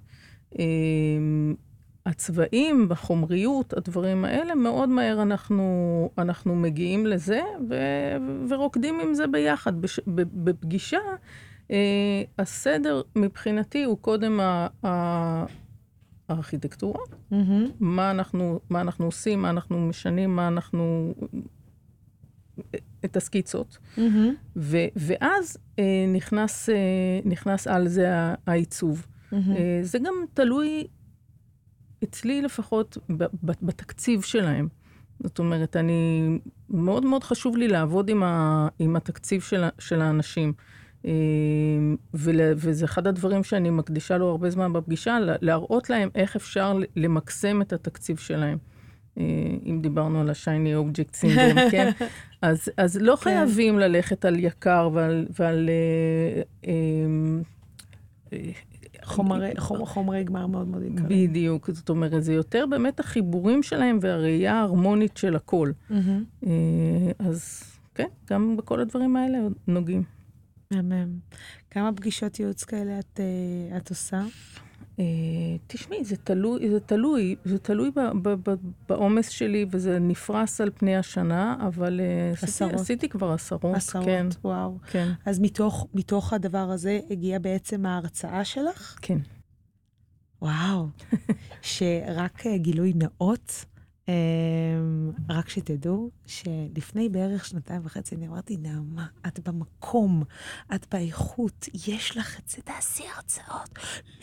אמ, 0.59 1.55
הצבעים, 2.05 2.87
החומריות, 2.91 3.73
הדברים 3.73 4.25
האלה, 4.25 4.55
מאוד 4.55 4.89
מהר 4.89 5.21
אנחנו, 5.21 6.09
אנחנו 6.17 6.55
מגיעים 6.55 7.05
לזה 7.05 7.41
ו, 7.69 7.75
ורוקדים 8.49 8.99
עם 8.99 9.13
זה 9.13 9.27
ביחד. 9.27 9.81
בש, 9.81 9.99
ב- 9.99 10.49
בפגישה, 10.49 10.97
אה, 10.97 11.15
הסדר 12.39 13.01
מבחינתי 13.15 13.83
הוא 13.83 13.97
קודם 13.97 14.39
הארכיטקטורה. 16.29 17.01
מה 17.79 18.11
אנחנו, 18.11 18.59
מה 18.69 18.81
אנחנו 18.81 19.05
עושים, 19.05 19.41
מה 19.41 19.49
אנחנו 19.49 19.87
משנים, 19.87 20.35
מה 20.35 20.47
אנחנו... 20.47 21.13
את 23.05 23.17
הסקיצות. 23.17 23.77
ואז 24.95 25.57
אה, 25.79 26.05
נכנס, 26.13 26.69
אה, 26.69 26.75
נכנס 27.25 27.67
על 27.67 27.87
זה 27.87 28.07
העיצוב. 28.47 29.07
אה, 29.33 29.79
זה 29.81 29.99
גם 29.99 30.13
תלוי, 30.33 30.87
אצלי 32.03 32.41
לפחות, 32.41 32.97
בתקציב 33.39 34.21
שלהם. 34.21 34.67
זאת 35.23 35.39
אומרת, 35.39 35.75
אני, 35.75 36.21
מאוד 36.69 37.05
מאוד 37.05 37.23
חשוב 37.23 37.57
לי 37.57 37.67
לעבוד 37.67 38.09
עם, 38.09 38.23
ה, 38.23 38.67
עם 38.79 38.95
התקציב 38.95 39.41
של, 39.41 39.63
של 39.79 40.01
האנשים. 40.01 40.53
ול, 42.13 42.39
וזה 42.55 42.85
אחד 42.85 43.07
הדברים 43.07 43.43
שאני 43.43 43.69
מקדישה 43.69 44.17
לו 44.17 44.29
הרבה 44.29 44.49
זמן 44.49 44.73
בפגישה, 44.73 45.19
לה- 45.19 45.35
להראות 45.41 45.89
להם 45.89 46.09
איך 46.15 46.35
אפשר 46.35 46.77
למקסם 46.95 47.61
את 47.61 47.73
התקציב 47.73 48.17
שלהם. 48.17 48.57
אה, 49.17 49.23
אם 49.65 49.79
דיברנו 49.81 50.21
על 50.21 50.29
ה-shiny 50.29 50.85
object 50.95 51.15
syndrome, 51.21 51.59
כן? 51.71 51.91
אז, 52.41 52.69
אז 52.77 52.97
לא 53.01 53.15
כן. 53.15 53.21
חייבים 53.23 53.79
ללכת 53.79 54.25
על 54.25 54.35
יקר 54.39 54.89
ועל... 54.93 55.27
ועל 55.39 55.69
אה, 55.69 56.41
אה, 58.33 58.37
חומרי, 59.03 59.51
חומ, 59.57 59.85
חומרי 59.85 60.23
גמר 60.23 60.47
מאוד 60.47 60.67
מאוד 60.67 60.83
יקרים. 60.83 61.29
בדיוק, 61.29 61.69
זאת 61.71 61.89
אומרת, 61.89 62.23
זה 62.23 62.33
יותר 62.33 62.65
באמת 62.69 62.99
החיבורים 62.99 63.63
שלהם 63.63 63.97
והראייה 64.01 64.53
ההרמונית 64.53 65.17
של 65.17 65.35
הכל. 65.35 65.71
מהמם. 65.89 66.23
אה, 66.45 66.51
אז 67.19 67.63
כן, 67.95 68.07
גם 68.29 68.57
בכל 68.57 68.79
הדברים 68.79 69.15
האלה 69.15 69.37
נוגעים. 69.67 70.03
מהמם. 70.71 71.19
כמה 71.71 71.93
פגישות 71.93 72.39
ייעוץ 72.39 72.63
כאלה 72.63 72.99
את, 72.99 73.19
אה, 73.19 73.77
את 73.77 73.89
עושה? 73.89 74.21
אה, 74.99 75.05
תשמעי, 75.67 76.05
זה 76.05 76.15
תלוי, 76.17 76.69
זה 76.69 76.79
תלוי, 76.79 77.35
זה 77.45 77.59
תלוי 77.59 77.91
בעומס 78.89 79.29
שלי, 79.29 79.65
וזה 79.71 79.99
נפרס 79.99 80.61
על 80.61 80.71
פני 80.75 80.95
השנה, 80.95 81.55
אבל 81.67 81.99
אה, 81.99 82.31
עשיתי, 82.31 82.45
עשרות. 82.45 82.73
עשיתי 82.73 83.09
כבר 83.09 83.31
עשרות. 83.31 83.75
עשרות, 83.75 84.05
כן, 84.05 84.27
וואו. 84.43 84.77
כן, 84.91 85.11
אז 85.25 85.39
מתוך, 85.39 85.87
מתוך 85.93 86.33
הדבר 86.33 86.71
הזה 86.71 86.99
הגיעה 87.09 87.39
בעצם 87.39 87.85
ההרצאה 87.85 88.45
שלך? 88.45 88.97
כן. 89.01 89.17
וואו. 90.41 90.87
שרק 91.61 92.47
גילוי 92.47 92.93
נאות, 92.95 93.65
רק 95.29 95.49
שתדעו 95.49 96.09
שלפני 96.25 97.09
בערך 97.09 97.45
שנתיים 97.45 97.81
וחצי 97.85 98.15
אני 98.15 98.27
אמרתי, 98.27 98.57
נעמה, 98.57 99.05
את 99.27 99.39
במקום, 99.39 100.23
את 100.75 100.85
באיכות, 100.91 101.65
יש 101.87 102.17
לך 102.17 102.39
את 102.39 102.49
זה, 102.49 102.57
תעשי 102.61 103.03
הרצאות. 103.15 103.69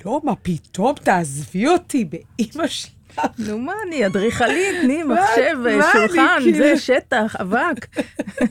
לא, 0.04 0.20
מה 0.24 0.36
פתאום, 0.36 0.94
תעזבי 0.94 1.68
אותי 1.68 2.04
באימא 2.04 2.66
שלך. 2.66 3.20
נו 3.38 3.58
מה, 3.58 3.72
אני 3.86 4.06
אדריכלית, 4.06 4.82
תני 4.82 5.02
מחשב, 5.02 5.56
שולחן, 5.92 6.38
כאילו? 6.42 6.58
זה 6.58 6.78
שטח, 6.78 7.36
אבק. 7.36 7.86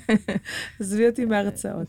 עזבי 0.80 1.08
אותי 1.08 1.26
מההרצאות. 1.26 1.88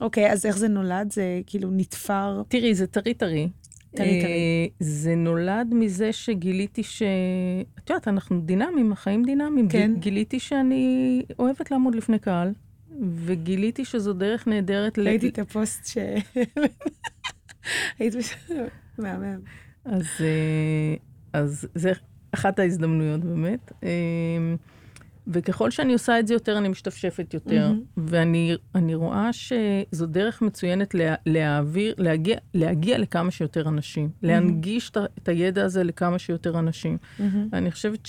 אוקיי, 0.00 0.32
אז 0.32 0.46
איך 0.46 0.58
זה 0.58 0.68
נולד? 0.68 1.12
זה 1.12 1.40
כאילו 1.46 1.70
נתפר. 1.72 2.42
תראי, 2.48 2.74
זה 2.74 2.86
טרי 2.86 3.14
טרי. 3.14 3.48
תראי, 3.96 4.20
תראי. 4.20 4.70
זה 4.80 5.14
נולד 5.14 5.74
מזה 5.74 6.12
שגיליתי 6.12 6.82
ש... 6.82 7.02
את 7.78 7.90
יודעת, 7.90 8.08
אנחנו 8.08 8.40
דינמיים, 8.40 8.92
החיים 8.92 9.24
דינמיים. 9.24 9.68
כן. 9.68 9.92
גיליתי 9.98 10.40
שאני 10.40 11.22
אוהבת 11.38 11.70
לעמוד 11.70 11.94
לפני 11.94 12.18
קהל, 12.18 12.52
וגיליתי 13.00 13.84
שזו 13.84 14.12
דרך 14.12 14.48
נהדרת 14.48 14.98
ל... 14.98 15.08
ראיתי 15.08 15.28
את 15.28 15.38
הפוסט 15.38 15.86
ש... 15.86 15.98
היית 17.98 18.14
מהמם. 18.98 19.40
אז, 19.84 20.06
אה, 20.20 20.94
אז 21.32 21.66
זה 21.74 21.92
אחת 22.32 22.58
ההזדמנויות 22.58 23.24
באמת. 23.24 23.72
וככל 25.26 25.70
שאני 25.70 25.92
עושה 25.92 26.18
את 26.20 26.26
זה 26.26 26.34
יותר, 26.34 26.58
אני 26.58 26.68
משתפשפת 26.68 27.34
יותר. 27.34 27.68
מהמם. 27.68 27.82
ואני 27.96 28.54
אני 28.74 28.94
רואה 28.94 29.30
שזו 29.32 30.06
דרך 30.06 30.42
מצוינת 30.42 30.94
לה, 30.94 31.14
להעביר, 31.26 31.94
להגיע, 31.98 32.36
להגיע 32.54 32.98
לכמה 32.98 33.30
שיותר 33.30 33.68
אנשים. 33.68 34.10
להנגיש 34.22 34.90
את 35.18 35.28
הידע 35.28 35.64
הזה 35.64 35.84
לכמה 35.84 36.18
שיותר 36.18 36.58
אנשים. 36.58 36.98
מהמם. 37.18 37.48
אני 37.52 37.70
חושבת 37.70 38.08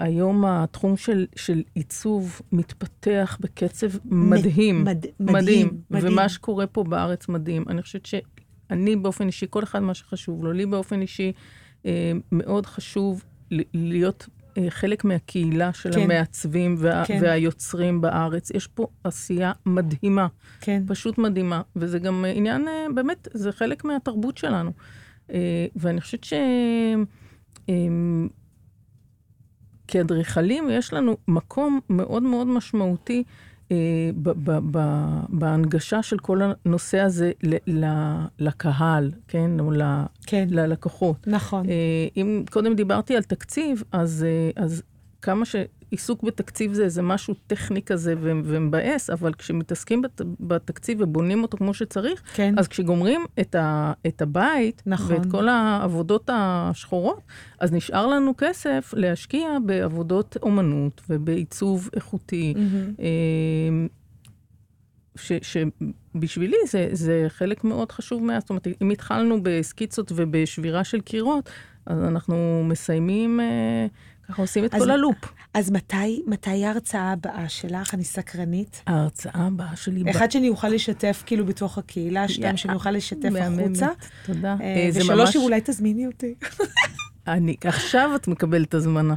שהיום 0.00 0.44
התחום 0.44 0.96
של, 0.96 1.26
של 1.36 1.62
עיצוב 1.74 2.40
מתפתח 2.52 3.38
בקצב 3.40 3.86
מדהים. 4.04 4.84
מד- 4.84 5.06
מדהים, 5.20 5.80
מדהים. 5.90 6.12
ומה 6.12 6.28
שקורה 6.28 6.66
פה 6.66 6.84
בארץ 6.84 7.28
מדהים. 7.28 7.64
אני 7.68 7.82
חושבת 7.82 8.06
שאני 8.06 8.96
באופן 8.96 9.26
אישי, 9.26 9.46
כל 9.50 9.62
אחד 9.62 9.78
מה 9.80 9.94
שחשוב 9.94 10.44
לו, 10.44 10.52
לי 10.52 10.66
באופן 10.66 11.00
אישי 11.00 11.32
אה, 11.86 12.12
מאוד 12.32 12.66
חשוב 12.66 13.24
להיות 13.74 14.28
חלק 14.68 15.04
מהקהילה 15.04 15.72
של 15.72 15.92
כן. 15.92 16.00
המעצבים 16.00 16.74
וה, 16.78 17.04
כן. 17.06 17.18
והיוצרים 17.22 18.00
בארץ. 18.00 18.50
יש 18.50 18.66
פה 18.66 18.86
עשייה 19.04 19.52
מדהימה. 19.66 20.26
כן. 20.60 20.82
פשוט 20.86 21.18
מדהימה, 21.18 21.62
וזה 21.76 21.98
גם 21.98 22.24
אה, 22.24 22.30
עניין, 22.30 22.68
אה, 22.68 22.86
באמת, 22.94 23.28
זה 23.34 23.52
חלק 23.52 23.84
מהתרבות 23.84 24.38
שלנו. 24.38 24.72
אה, 25.32 25.66
ואני 25.76 26.00
חושבת 26.00 26.24
ש... 26.24 26.32
אה, 27.68 27.74
כאדריכלים 29.88 30.70
יש 30.70 30.92
לנו 30.92 31.16
מקום 31.28 31.80
מאוד 31.90 32.22
מאוד 32.22 32.46
משמעותי 32.46 33.22
אה, 33.26 33.53
בהנגשה 35.28 36.02
של 36.02 36.18
כל 36.18 36.40
הנושא 36.42 37.00
הזה 37.00 37.32
ל- 37.42 37.84
ל- 37.84 38.24
לקהל, 38.38 39.10
כן? 39.28 39.50
או 39.60 39.70
ל- 39.70 40.02
כן, 40.26 40.48
ללקוחות. 40.50 41.16
נכון. 41.26 41.68
אה, 41.68 41.74
אם 42.16 42.44
קודם 42.50 42.74
דיברתי 42.74 43.16
על 43.16 43.22
תקציב, 43.22 43.82
אז, 43.92 44.26
אה, 44.56 44.62
אז 44.64 44.82
כמה 45.22 45.44
שעיסוק 45.94 46.22
בתקציב 46.22 46.72
זה 46.72 46.84
איזה 46.84 47.02
משהו 47.02 47.34
טכני 47.46 47.82
כזה 47.82 48.14
ו- 48.20 48.40
ומבאס, 48.44 49.10
אבל 49.10 49.34
כשמתעסקים 49.34 50.02
בת, 50.02 50.20
בתקציב 50.40 50.98
ובונים 51.00 51.42
אותו 51.42 51.56
כמו 51.56 51.74
שצריך, 51.74 52.22
כן. 52.34 52.54
אז 52.58 52.68
כשגומרים 52.68 53.24
את, 53.40 53.54
ה, 53.54 53.92
את 54.06 54.22
הבית, 54.22 54.82
נכון. 54.86 55.16
ואת 55.16 55.26
כל 55.30 55.48
העבודות 55.48 56.30
השחורות, 56.32 57.20
אז 57.60 57.72
נשאר 57.72 58.06
לנו 58.06 58.32
כסף 58.38 58.94
להשקיע 58.96 59.48
בעבודות 59.66 60.36
אומנות 60.42 61.02
ובעיצוב 61.08 61.90
איכותי. 61.96 62.54
מהמם. 62.56 62.94
אה, 63.00 63.86
ש, 65.16 65.32
שבשבילי 65.42 66.56
זה, 66.66 66.88
זה 66.92 67.24
חלק 67.28 67.64
מאוד 67.64 67.92
חשוב 67.92 68.24
מה... 68.24 68.40
זאת 68.40 68.50
אומרת, 68.50 68.66
אם 68.82 68.90
התחלנו 68.90 69.42
בסקיצות 69.42 70.12
ובשבירה 70.14 70.84
של 70.84 71.00
קירות, 71.00 71.50
אז 71.86 72.02
אנחנו 72.02 72.64
מסיימים, 72.64 73.40
אה, 73.40 73.86
ככה 74.28 74.42
עושים 74.42 74.64
את 74.64 74.74
אז- 74.74 74.82
כל 74.82 74.90
הלופ. 74.90 75.16
אז 75.54 75.70
מתי, 75.70 76.22
מתי 76.26 76.64
ההרצאה 76.64 77.12
הבאה 77.12 77.48
שלך? 77.48 77.94
אני 77.94 78.04
סקרנית. 78.04 78.82
ההרצאה 78.86 79.32
הבאה 79.46 79.76
שלי... 79.76 80.04
ב- 80.04 80.08
אחד, 80.08 80.30
שאני 80.30 80.48
אוכל 80.48 80.68
לשתף 80.68 81.22
כאילו 81.26 81.46
בתוך 81.46 81.78
הקהילה, 81.78 82.28
שתיים, 82.28 82.56
שאני 82.56 82.74
אוכל 82.74 82.90
לשתף 82.90 83.28
מהממת. 83.32 83.64
החוצה. 83.66 83.88
תודה. 84.26 84.56
אה, 84.60 84.64
אה, 84.66 84.90
ושלוש, 84.94 85.10
ממש- 85.10 85.36
אולי 85.36 85.60
תזמיני 85.64 86.06
אותי. 86.06 86.34
אני, 87.28 87.56
עכשיו 87.64 88.10
את 88.16 88.28
מקבלת 88.28 88.74
הזמנה. 88.74 89.14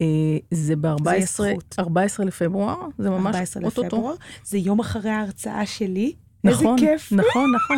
אה, 0.00 0.06
זה 0.50 0.76
ב-14 0.76 1.20
זכות. 1.20 1.74
14 1.78 2.26
לפברואר, 2.26 2.76
זה 2.98 3.10
ממש 3.10 3.34
14 3.34 3.62
אוטוטו. 3.64 4.14
זה 4.44 4.58
יום 4.58 4.80
אחרי 4.80 5.10
ההרצאה 5.10 5.66
שלי. 5.66 6.12
איזה 6.44 6.56
נכון, 6.64 6.78
כיף. 6.78 7.12
נכון, 7.12 7.52
נכון. 7.54 7.76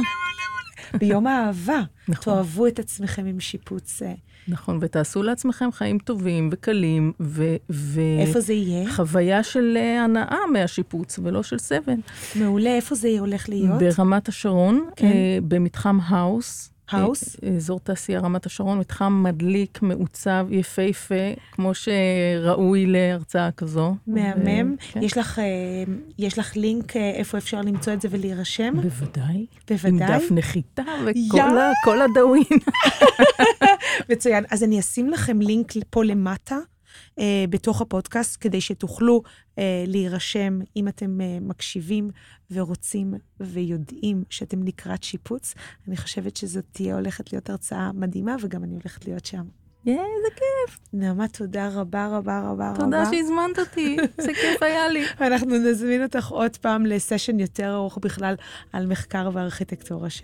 ביום 0.98 1.26
האהבה. 1.26 1.81
נכון. 2.09 2.35
תאהבו 2.35 2.66
את 2.66 2.79
עצמכם 2.79 3.26
עם 3.26 3.40
שיפוץ. 3.40 4.03
נכון, 4.48 4.79
ותעשו 4.81 5.22
לעצמכם 5.22 5.72
חיים 5.72 5.98
טובים 5.98 6.48
וקלים, 6.53 7.12
ו... 7.20 7.57
ו... 7.70 8.00
איפה 8.20 8.40
זה 8.40 8.53
יהיה? 8.53 8.92
חוויה 8.92 9.42
של 9.42 9.76
אה, 9.76 10.05
הנאה 10.05 10.38
מהשיפוץ 10.53 11.18
ולא 11.22 11.42
של 11.42 11.59
סבל. 11.59 11.94
מעולה, 12.35 12.76
איפה 12.76 12.94
זה 12.94 13.09
הולך 13.18 13.48
להיות? 13.48 13.79
ברמת 13.79 14.29
השרון, 14.29 14.88
כן. 14.96 15.07
אה, 15.07 15.38
במתחם 15.48 15.98
האוס. 16.03 16.70
האוס? 16.94 17.37
אה, 17.44 17.48
אזור 17.48 17.81
תעשייה 17.81 18.20
רמת 18.20 18.46
השרון, 18.46 18.79
מתחם 18.79 19.22
מדליק, 19.22 19.83
מעוצב, 19.83 20.46
יפהפה, 20.50 21.14
כמו 21.53 21.72
שראוי 21.74 22.87
להרצאה 22.87 23.50
כזו. 23.50 23.94
מהמם. 24.07 24.72
ו- 24.74 24.92
כן. 24.92 25.03
יש 25.03 25.18
לך, 25.18 25.38
אה, 25.38 25.44
יש 26.18 26.38
לך 26.38 26.57
לינק 26.57 26.96
אה, 26.96 27.11
איפה 27.11 27.38
אפשר 27.38 27.61
למצוא 27.61 27.92
את 27.92 28.00
זה 28.00 28.09
ולהירשם? 28.11 28.74
בוודאי. 28.83 29.37
עם 29.37 29.46
בוודאי. 29.70 30.18
דף 30.18 30.24
נחיתה. 30.31 30.83
וכל 31.07 32.03
הדאווין. 32.03 32.44
מצוין. 34.11 34.44
אז 34.50 34.64
אני 34.64 34.81
אשים 34.81 35.11
לכם 35.11 35.40
לינק 35.40 35.72
פה 35.90 36.05
למטה, 36.05 36.57
אה, 37.20 37.44
בתוך 37.50 37.80
הפודקאסט, 37.80 38.37
כדי 38.40 38.61
שתוכלו 38.61 39.22
אה, 39.59 39.85
להירשם 39.87 40.59
אם 40.76 40.88
אתם 40.88 41.20
אה, 41.20 41.38
מקשיבים 41.40 42.11
ורוצים 42.50 43.14
ויודעים 43.40 44.24
שאתם 44.30 44.62
לקראת 44.62 45.02
שיפוץ. 45.02 45.54
אני 45.88 45.96
חושבת 45.96 46.37
שזאת 46.37 46.64
תהיה 46.72 46.94
הולכת 46.94 47.33
להיות 47.33 47.50
הרצאה 47.50 47.90
מדהימה, 47.94 48.37
וגם 48.40 48.64
אני 48.64 48.74
הולכת 48.74 49.06
להיות 49.06 49.26
שם. 49.26 49.44
יא, 49.85 49.92
איזה 49.92 50.28
כיף. 50.35 50.78
נעמה, 50.92 51.28
תודה 51.28 51.68
רבה 51.68 52.06
רבה 52.06 52.40
רבה 52.40 52.70
רבה. 52.70 52.80
תודה 52.85 53.04
שהזמנת 53.04 53.59
אותי, 53.59 53.96
איזה 54.18 54.33
כיף 54.35 54.62
היה 54.62 54.88
לי. 54.88 55.04
אנחנו 55.26 55.59
נזמין 55.59 56.02
אותך 56.02 56.28
עוד 56.28 56.56
פעם 56.56 56.87
לסשן 56.87 57.40
יותר 57.40 57.74
ארוך 57.74 57.98
בכלל 58.02 58.35
על 58.72 58.87
מחקר 58.87 59.30
וארכיטקטורה 59.33 60.11
ש... 60.11 60.22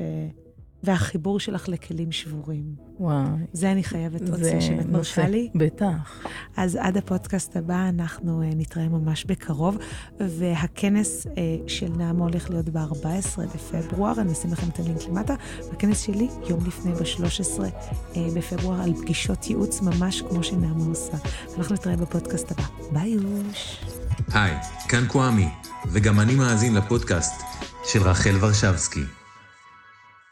והחיבור 0.86 1.40
שלך 1.40 1.68
לכלים 1.68 2.12
שבורים. 2.12 2.74
וואי. 3.00 3.26
זה 3.52 3.72
אני 3.72 3.84
חייבת 3.84 4.20
עוד 4.20 4.42
זה 4.42 4.56
סשן, 4.60 4.80
את 4.80 4.86
מרשה. 4.86 5.28
לי? 5.28 5.48
בטח. 5.54 6.24
אז 6.56 6.76
עד 6.80 6.96
הפודקאסט 6.96 7.56
הבא 7.56 7.88
אנחנו 7.88 8.42
uh, 8.42 8.54
נתראה 8.56 8.88
ממש 8.88 9.24
בקרוב, 9.24 9.78
והכנס 10.20 11.26
uh, 11.26 11.28
של 11.66 11.88
נעמה 11.96 12.24
הולך 12.24 12.50
להיות 12.50 12.68
ב-14 12.68 13.40
בפברואר, 13.54 14.20
אני 14.20 14.32
אשים 14.32 14.52
לכם 14.52 14.68
את 14.68 14.78
הלינק 14.78 15.02
למטה, 15.08 15.34
והכנס 15.70 16.00
שלי 16.00 16.28
יום 16.48 16.66
לפני 16.66 16.92
ב-13 16.92 17.60
uh, 17.60 18.18
בפברואר 18.36 18.80
על 18.80 18.94
פגישות 18.94 19.46
ייעוץ 19.50 19.80
ממש 19.80 20.22
כמו 20.22 20.42
שנעמה 20.42 20.84
עושה. 20.84 21.16
אנחנו 21.58 21.74
נתראה 21.74 21.96
בפודקאסט 21.96 22.52
הבא. 22.52 22.64
ביי 22.92 23.08
יוש. 23.08 23.84
היי, 24.32 24.54
כאן 24.88 25.06
קוואמי, 25.08 25.48
וגם 25.88 26.20
אני 26.20 26.34
מאזין 26.34 26.74
לפודקאסט 26.74 27.42
של 27.84 28.02
רחל 28.02 28.36
ורשבסקי. 28.40 29.04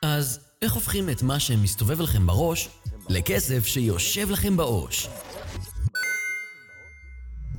אז 0.03 0.44
איך 0.65 0.73
הופכים 0.73 1.11
את 1.11 1.23
מה 1.23 1.41
שמסתובב 1.41 2.01
לכם 2.01 2.27
בראש 2.27 2.69
לכסף 3.09 3.67
שיושב 3.67 4.31
לכם 4.31 4.57
בעו"ש? 4.57 5.09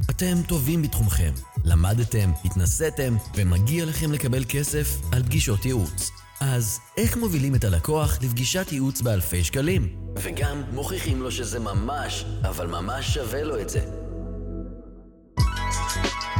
אתם 0.10 0.36
טובים 0.48 0.82
בתחומכם, 0.82 1.34
למדתם, 1.65 2.32
התנסיתם, 2.46 3.18
ומגיע 3.36 3.86
לכם 3.86 4.12
לקבל 4.12 4.44
כסף 4.50 4.88
על 5.12 5.24
פגישות 5.24 5.65
ייעוץ. 5.65 6.12
אז 6.41 6.80
איך 6.98 7.18
מובילים 7.18 7.56
את 7.56 7.63
הלקוח 7.63 8.20
לפגישת 8.22 8.68
ייעוץ 8.72 9.02
באלפי 9.02 9.44
שקלים? 9.44 9.96
וגם 10.18 10.63
מוכיחים 10.74 11.22
לו 11.22 11.32
שזה 11.32 11.60
ממש, 11.60 12.26
אבל 12.41 12.68
ממש 12.68 13.13
שווה 13.13 13.44
לו 13.44 13.62
את 13.62 13.70
זה. 13.70 14.05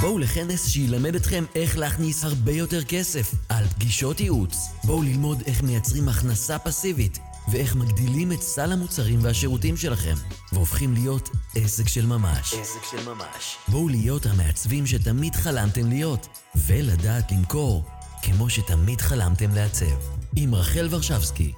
בואו 0.06 0.20
לכנס 0.20 0.68
שילמד 0.68 1.16
אתכם 1.16 1.46
איך 1.56 1.78
להכניס 1.78 2.24
הרבה 2.24 2.52
יותר 2.52 2.84
כסף 2.84 3.32
על 3.50 3.66
פגישות 3.68 4.20
ייעוץ. 4.20 4.56
בואו 4.84 5.02
ללמוד 5.02 5.44
איך 5.46 5.64
מייצרים 5.64 6.10
הכנסה 6.10 6.60
פסיבית 6.60 7.20
ואיך 7.52 7.76
מגדילים 7.76 8.32
את 8.32 8.42
סל 8.42 8.72
המוצרים 8.72 9.20
והשירותים 9.22 9.78
שלכם 9.78 10.14
והופכים 10.54 10.94
להיות 10.94 11.30
עסק 11.56 11.88
של 11.88 12.06
ממש. 12.06 12.54
עסק 12.54 12.84
של 12.92 13.10
ממש. 13.10 13.58
בואו 13.68 13.90
להיות 13.90 14.26
המעצבים 14.26 14.88
שתמיד 14.88 15.36
חלמתם 15.36 15.90
להיות 15.90 16.28
ולדעת 16.56 17.32
למכור 17.32 17.84
כמו 18.22 18.50
שתמיד 18.50 19.02
חלמתם 19.02 19.56
לעצב. 19.56 19.96
עם 20.36 20.56
רחל 20.56 20.88
ורשבסקי, 20.92 21.54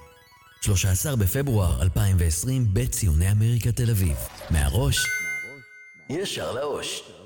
13 0.61 1.15
בפברואר 1.15 1.81
2020 1.81 2.67
בציוני 2.73 3.31
אמריקה 3.31 3.71
תל 3.71 3.89
אביב. 3.89 4.17
מהראש 4.49 5.05
ישר 6.09 6.51
לאוש. 6.51 7.16